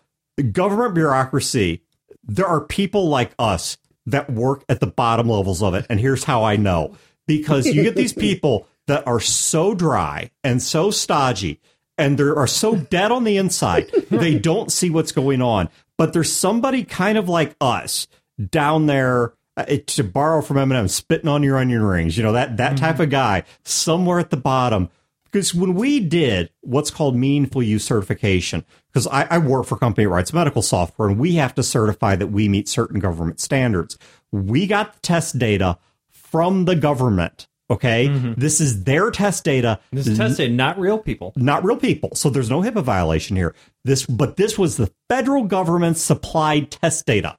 [0.51, 1.83] government bureaucracy,
[2.23, 5.85] there are people like us that work at the bottom levels of it.
[5.89, 6.95] And here's how I know
[7.27, 11.59] because you get these people that are so dry and so stodgy
[11.97, 15.69] and they are so dead on the inside, they don't see what's going on.
[15.97, 18.07] But there's somebody kind of like us
[18.49, 19.33] down there.
[19.55, 22.99] uh, to borrow from Eminem, spitting on your onion rings, you know that that type
[22.99, 24.89] of guy somewhere at the bottom
[25.33, 29.79] because when we did what's called meaningful use certification, because I, I work for a
[29.79, 33.39] company that writes medical software and we have to certify that we meet certain government
[33.39, 33.97] standards.
[34.31, 35.79] We got the test data
[36.11, 38.07] from the government Okay,
[38.37, 39.79] this is their test data.
[39.91, 41.33] This is test data, not real people.
[41.35, 42.13] not real people.
[42.13, 43.55] So there's no HIPAA violation here.
[43.85, 47.37] This, but this was the federal government supplied test data.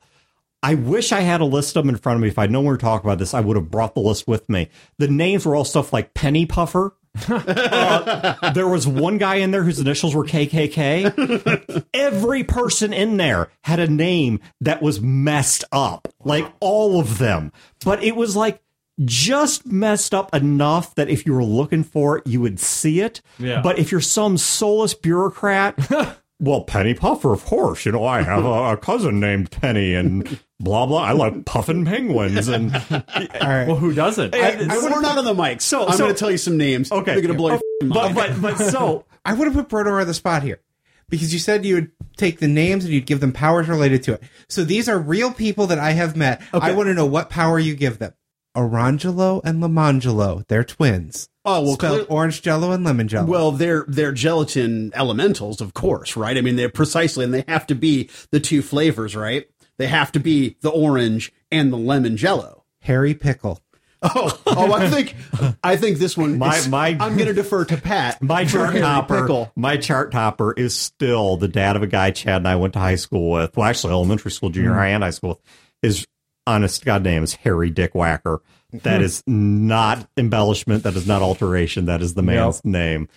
[0.62, 2.28] I wish I had a list of them in front of me.
[2.28, 4.48] If I'd known we were talking about this, I would have brought the list with
[4.48, 4.70] me.
[4.98, 6.96] The names were all stuff like Penny Puffer.
[7.28, 11.84] Uh, there was one guy in there whose initials were KKK.
[11.94, 17.52] Every person in there had a name that was messed up, like all of them.
[17.84, 18.60] But it was like
[19.04, 23.20] just messed up enough that if you were looking for it, you would see it.
[23.38, 23.60] Yeah.
[23.60, 25.78] But if you're some soulless bureaucrat,
[26.40, 27.84] well, Penny Puffer, of course.
[27.86, 31.02] You know, I have a, a cousin named Penny, and blah blah.
[31.02, 33.02] I like puffin penguins, and All
[33.42, 33.66] right.
[33.66, 34.34] Well, who doesn't?
[34.34, 36.92] I- we're not on the mic, so I'm so- going to tell you some names.
[36.92, 37.12] Okay.
[37.12, 38.42] they're going to blow your oh, f***ing but mind.
[38.42, 40.60] but but so I would have put Brodeur on the spot here
[41.08, 44.14] because you said you would take the names and you'd give them powers related to
[44.14, 44.22] it.
[44.48, 46.42] So these are real people that I have met.
[46.52, 46.68] Okay.
[46.68, 48.12] I want to know what power you give them.
[48.56, 51.28] Orangelo and Lamangelo, they're twins.
[51.44, 53.26] Oh, well, spelled clear- orange jello and lemon jello.
[53.26, 56.38] Well, they're they're gelatin elementals, of course, right?
[56.38, 59.46] I mean, they're precisely, and they have to be the two flavors, right?
[59.76, 62.64] They have to be the orange and the lemon jello.
[62.82, 63.60] Harry Pickle.
[64.06, 65.16] Oh, oh, I think
[65.64, 66.36] I think this one.
[66.36, 68.20] My- is- my- I'm going to defer to Pat.
[68.22, 69.50] my chart Harry topper, Pickle.
[69.56, 72.80] my chart topper is still the dad of a guy Chad and I went to
[72.80, 73.56] high school with.
[73.56, 74.76] Well, actually, elementary school, junior hmm.
[74.76, 75.40] high, and high school.
[75.80, 76.06] His
[76.46, 78.40] honest to God name is Harry Dick Whacker.
[78.72, 79.04] That hmm.
[79.04, 80.82] is not embellishment.
[80.82, 81.86] That is not alteration.
[81.86, 83.08] That is the man's name.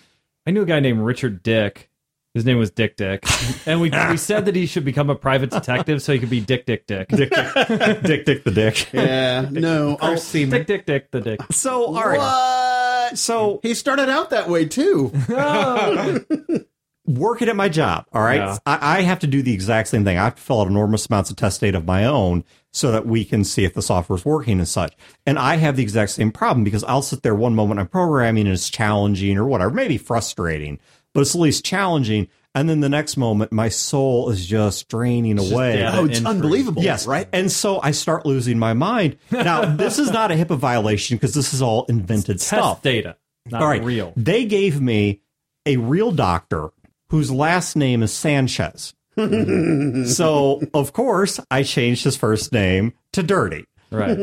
[0.45, 1.89] I knew a guy named Richard Dick.
[2.33, 3.23] His name was Dick Dick,
[3.65, 6.39] and we we said that he should become a private detective so he could be
[6.39, 7.07] Dick Dick Dick.
[7.07, 7.55] Dick, Dick,
[8.03, 8.93] Dick, Dick the Dick.
[8.93, 9.97] Yeah, no.
[9.99, 10.51] Oh, Chris Seaman.
[10.51, 11.39] Dick Dick Dick the Dick.
[11.49, 12.19] So, all right.
[12.19, 13.17] what?
[13.17, 15.11] So, He started out that way too.
[17.07, 18.57] working at my job, all right, Yeah.
[18.67, 20.19] I, I have to do the exact same thing.
[20.19, 22.43] I have to fill out enormous amounts of test data of my own
[22.77, 24.93] so that we can see if the software is working and such.
[25.25, 28.45] And I have the exact same problem because I'll sit there one moment I'm programming
[28.45, 30.77] and it's challenging or whatever, maybe frustrating,
[31.13, 32.27] but it's at least challenging.
[32.53, 35.77] And then the next moment, my soul is just draining away.
[35.77, 36.29] data Oh, it's entry.
[36.29, 36.83] unbelievable.
[36.83, 37.27] Yes, right.
[37.33, 39.17] And so I start losing my mind.
[39.31, 42.81] Now, this is not a HIPAA violation because this is all invented Test stuff.
[42.83, 43.17] data,
[43.47, 43.83] not All right.
[43.83, 44.13] real.
[44.15, 45.21] They gave me
[45.65, 46.69] a real doctor
[47.09, 48.93] whose last name is Sanchez.
[49.17, 53.65] So, of course, I changed his first name to Dirty.
[53.89, 54.17] Right.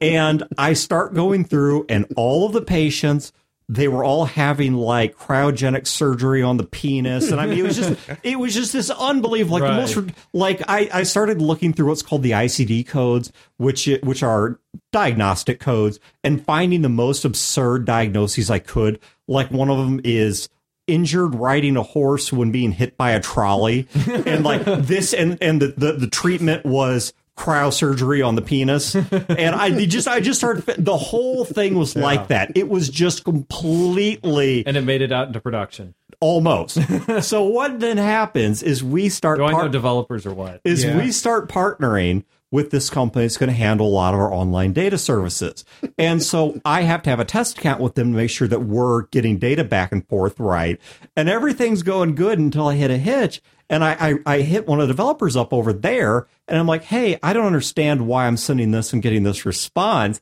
[0.00, 3.32] And I start going through, and all of the patients,
[3.68, 7.30] they were all having like cryogenic surgery on the penis.
[7.30, 9.86] And I mean, it was just, it was just this unbelievable, like Right.
[9.86, 14.22] the most, like I, I started looking through what's called the ICD codes, which, which
[14.22, 14.58] are
[14.92, 18.98] diagnostic codes, and finding the most absurd diagnoses I could.
[19.28, 20.48] Like one of them is
[20.92, 23.88] injured riding a horse when being hit by a trolley
[24.26, 29.54] and like this and and the, the the treatment was cryosurgery on the penis and
[29.54, 34.66] i just i just heard the whole thing was like that it was just completely
[34.66, 35.94] and it made it out into production.
[36.20, 36.78] almost
[37.22, 40.60] so what then happens is we start Do I know developers or what?
[40.64, 40.98] is Yeah.
[40.98, 44.72] we start partnering with this company that's going to handle a lot of our online
[44.72, 45.64] data services.
[45.98, 48.64] And so I have to have a test account with them to make sure that
[48.64, 50.80] we're getting data back and forth right.
[51.16, 53.40] And everything's going good until I hit a hitch.
[53.68, 53.96] And I,
[54.26, 57.32] I, I hit one of the developers up over there and I'm like, hey, I
[57.32, 60.20] don't understand why I'm sending this and getting this response.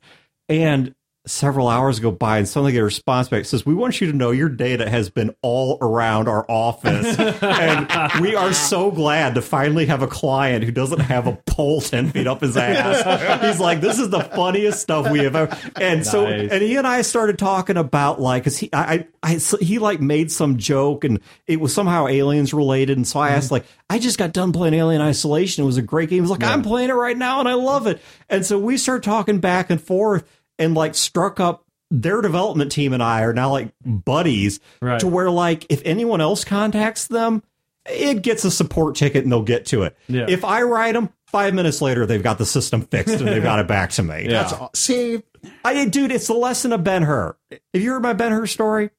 [0.49, 0.95] And
[1.31, 4.11] several hours go by and suddenly get a response back that says we want you
[4.11, 7.18] to know your data has been all around our office.
[7.61, 11.81] And we are so glad to finally have a client who doesn't have a pole
[11.81, 13.43] 10 feet up his ass.
[13.43, 15.57] He's like this is the funniest stuff we have ever.
[15.76, 19.78] And so and he and i started talking about like because he I, I he
[19.78, 22.97] like made some joke and it was somehow aliens related.
[22.97, 23.55] And so i asked mm-hmm.
[23.55, 25.64] like i just got done playing alien isolation.
[25.64, 26.22] It was a great game.
[26.22, 28.01] He's like i'm playing it right now and i love it.
[28.28, 30.24] And so we start talking back and forth
[30.61, 35.00] and like struck up their development team and I are now like buddies Right.
[35.00, 37.42] to where like if anyone else contacts them,
[37.90, 39.96] it gets a support ticket and they'll get to it.
[40.06, 40.26] Yeah.
[40.28, 43.58] If I write them, five minutes later they've got the system fixed and they've got
[43.58, 44.24] it back to me.
[44.28, 44.42] Yeah.
[44.42, 45.22] That's aw- see.
[45.64, 47.34] I dude, it's the lesson of Ben Hur.
[47.50, 48.90] Have you heard my Ben Hur story?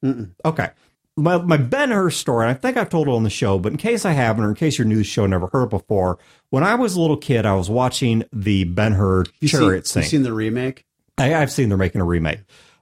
[0.44, 0.68] Okay.
[1.16, 3.70] My my Ben Hur story, and I think I've told it on the show, but
[3.72, 6.18] in case I haven't, or in case your news show never heard before,
[6.50, 10.02] when I was a little kid, I was watching the Ben Hur chariot seen, scene.
[10.02, 10.84] you seen the remake?
[11.18, 12.40] I, I've seen they're making a remake.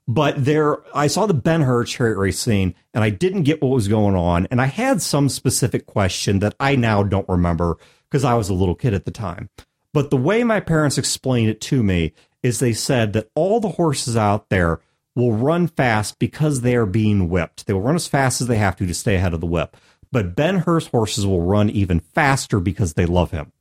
[0.08, 3.68] But there, I saw the Ben Hur chariot race scene, and I didn't get what
[3.68, 4.48] was going on.
[4.50, 7.76] And I had some specific question that I now don't remember
[8.10, 9.50] because I was a little kid at the time.
[9.92, 12.12] But the way my parents explained it to me
[12.42, 14.80] is they said that all the horses out there
[15.14, 17.66] will run fast because they are being whipped.
[17.66, 19.76] They will run as fast as they have to to stay ahead of the whip.
[20.10, 23.52] But Ben Hur's horses will run even faster because they love him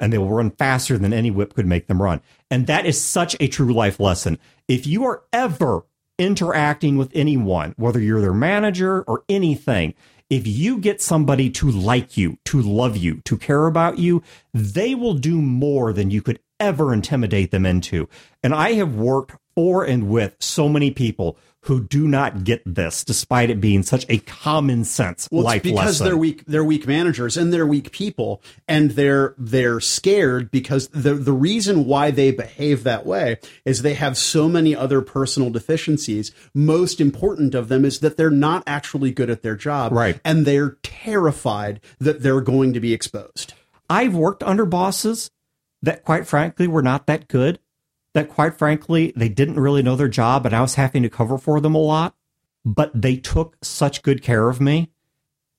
[0.00, 2.20] and they will run faster than any whip could make them run.
[2.50, 4.38] And that is such a true life lesson.
[4.66, 5.84] If you are ever
[6.18, 9.94] interacting with anyone, whether you're their manager or anything,
[10.30, 14.22] if you get somebody to like you, to love you, to care about you,
[14.52, 18.08] they will do more than you could ever intimidate them into.
[18.42, 23.02] And I have worked for and with so many people who do not get this,
[23.04, 26.06] despite it being such a common sense Well, it's life because lesson.
[26.06, 26.44] they're weak.
[26.46, 31.84] They're weak managers and they're weak people, and they're they're scared because the the reason
[31.84, 36.32] why they behave that way is they have so many other personal deficiencies.
[36.54, 40.20] Most important of them is that they're not actually good at their job, Right.
[40.24, 43.54] And they're terrified that they're going to be exposed.
[43.90, 45.30] I've worked under bosses
[45.82, 47.58] that, quite frankly, were not that good.
[48.18, 51.38] That, quite frankly, they didn't really know their job, and I was having to cover
[51.38, 52.16] for them a lot.
[52.64, 54.90] But they took such good care of me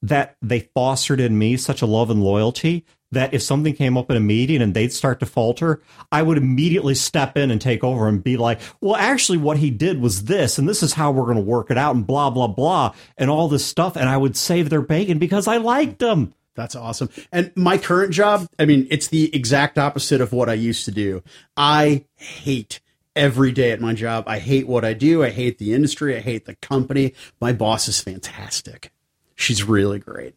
[0.02, 2.84] that they fostered in me such a love and loyalty
[3.14, 5.82] that if something came up in a meeting and they'd start to falter,
[6.12, 9.72] I would immediately step in and take over and be like, well, actually, what he
[9.72, 12.30] did was this, and this is how we're going to work it out, and blah,
[12.30, 13.96] blah, blah, and all this stuff.
[13.96, 16.34] And I would save their bacon because I liked them.
[16.60, 17.10] That's awesome.
[17.32, 20.92] And my current job, I mean, it's the exact opposite of what I used to
[20.92, 21.24] do.
[21.56, 22.82] I hate
[23.16, 24.26] every day at my job.
[24.28, 25.24] I hate what I do.
[25.24, 26.18] I hate the industry.
[26.18, 27.14] I hate the company.
[27.40, 28.92] My boss is fantastic.
[29.36, 30.36] She's really great.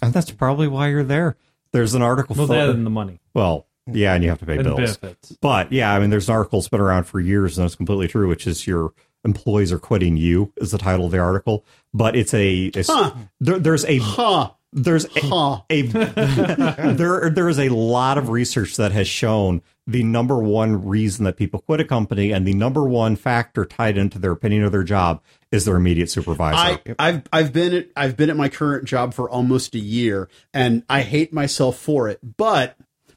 [0.00, 1.36] And that's probably why you're there.
[1.72, 2.36] There's an article.
[2.36, 4.96] Well, fo- that and the money well, yeah, and you have to pay and bills.
[4.96, 5.36] benefits.
[5.40, 8.06] But yeah, I mean, there's an article that's been around for years, and it's completely
[8.08, 8.92] true, which is your
[9.24, 11.64] employees are quitting you is the title of the article.
[11.92, 13.12] But it's a it's, Huh.
[13.40, 14.50] there, there's a Huh.
[14.76, 15.62] There's a, Huh.
[15.70, 15.82] a
[16.96, 21.36] there there is a lot of research that has shown the number one reason that
[21.36, 24.82] people quit a company and the number one factor tied into their opinion of their
[24.82, 26.80] job is their immediate supervisor.
[26.88, 30.28] I, I've I've been at I've been at my current job for almost a year,
[30.52, 32.36] and I hate myself for it.
[32.36, 32.76] But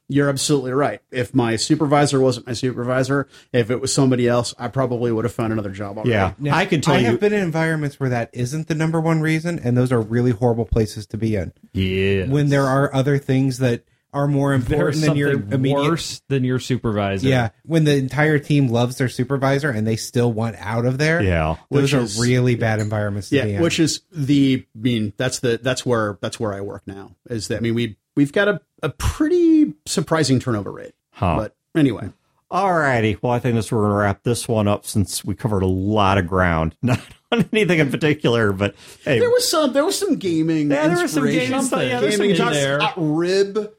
[0.10, 1.00] you're absolutely right.
[1.12, 5.34] If my supervisor wasn't my supervisor, if it was somebody else, I probably would have
[5.34, 6.10] found another job already.
[6.12, 7.08] yeah, Now, I can tell I you.
[7.08, 10.02] I have been in environments where that isn't the number one reason, and those are
[10.02, 11.54] really horrible places to be in.
[11.74, 12.26] Yeah.
[12.26, 15.76] When there are other things that are more important than your immediate.
[15.84, 17.28] worse than your supervisor.
[17.28, 21.22] Yeah, when the entire team loves their supervisor and they still want out of there.
[21.22, 21.58] Yeah.
[21.70, 23.62] those Which are is- really bad environments to be Yeah, in.
[23.62, 27.12] which is the I mean that's the that's where that's where I work now.
[27.30, 30.94] Is that I mean we we've got a, a pretty surprising turnover rate.
[31.14, 31.36] Huh.
[31.38, 32.12] But anyway,
[32.52, 33.18] All righty.
[33.22, 35.68] Well, I think this we're going to wrap this one up since we covered a
[35.68, 36.76] lot of ground.
[36.82, 37.02] Not
[37.32, 40.72] on anything in particular, but hey, there was some there was some gaming.
[40.72, 41.84] Yeah, there was some gaming stuff.
[41.84, 42.80] Yeah, gaming in there.
[42.98, 43.72] rib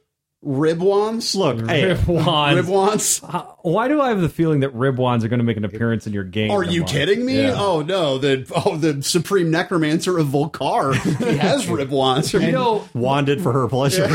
[0.43, 1.35] rib wands.
[1.35, 2.57] look, hey, Rib wands.
[2.57, 3.21] Rib wands.
[3.23, 5.65] Uh, Why do I have the feeling that rib wands are going to make an
[5.65, 6.51] appearance in your game?
[6.51, 6.93] Are you tomorrow?
[6.93, 7.43] kidding me?
[7.43, 7.57] Yeah.
[7.59, 10.95] Oh no, the oh the supreme necromancer of Volcar.
[11.39, 12.33] has rib wands.
[12.33, 14.09] You know, wanted for her pleasure.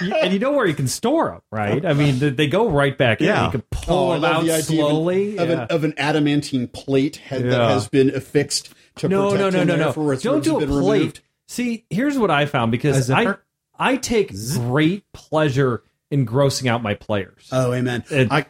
[0.00, 1.84] you- and you know where you can store them, right?
[1.84, 3.26] I mean, they, they go right back in.
[3.26, 3.46] Yeah.
[3.46, 5.38] You can pull Oh, them out the idea of an- slowly.
[5.38, 5.54] of, Yeah.
[5.62, 9.72] an, of an adamantine plate head that has been affixed to no, protect no, no,
[9.74, 10.14] him no, no.
[10.16, 10.68] Don't do a plate.
[11.00, 11.20] removed.
[11.48, 13.42] See, here's what I found A because I zipper?
[13.78, 17.48] I take great pleasure in grossing out my players.
[17.52, 18.04] Oh, amen.
[18.10, 18.46] It- I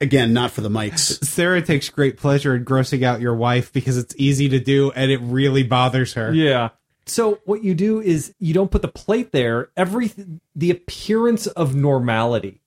[0.00, 1.22] again, not for the mics.
[1.24, 5.10] Sarah takes great pleasure in grossing out your wife because it's easy to do and
[5.12, 6.32] it really bothers her.
[6.34, 6.70] Yeah.
[7.06, 9.70] So what you do is you don't put the plate there.
[9.76, 10.10] Every
[10.56, 12.60] the appearance of normality,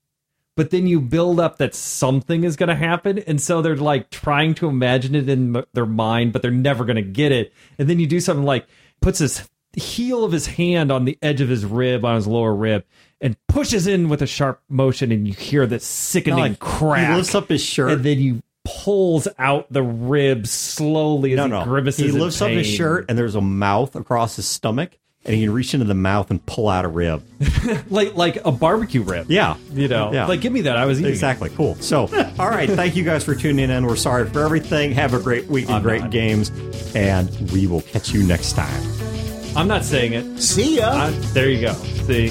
[0.56, 4.10] but then you build up that something is going to happen, and so they're like
[4.10, 7.54] trying to imagine it in m- their mind, but they're never going to get it.
[7.80, 8.68] And then you do something like
[9.02, 12.54] puts his heel of his hand on the edge of his rib on his lower
[12.54, 12.84] rib
[13.22, 17.10] and pushes in with a sharp motion, and you hear this sickening Like, crack.
[17.10, 17.92] He lifts up his shirt.
[17.92, 21.64] and then you pulls out the rib slowly as no, he no.
[21.64, 22.14] grimaces.
[22.14, 25.54] He lifts up his shirt, and there's a mouth across his stomach, and he can
[25.54, 27.24] reach into the mouth and pull out a rib.
[27.90, 29.28] like like a barbecue rib.
[29.30, 29.56] Yeah.
[29.72, 30.26] You know, Yeah.
[30.28, 30.78] like give me that.
[30.78, 31.10] I was eating.
[31.12, 31.14] it.
[31.14, 31.50] Exactly.
[31.52, 31.76] Cool.
[31.76, 32.02] So,
[32.40, 32.70] all right.
[32.70, 33.86] Thank you guys for tuning in.
[33.86, 34.92] We're sorry for everything.
[34.94, 36.12] Have a great week and I'm great not.
[36.12, 36.52] games,
[36.96, 39.05] and we will catch you next time.
[39.56, 40.42] I'm not saying it.
[40.42, 40.92] See ya.
[40.92, 41.74] I, there you go.
[41.74, 42.30] See.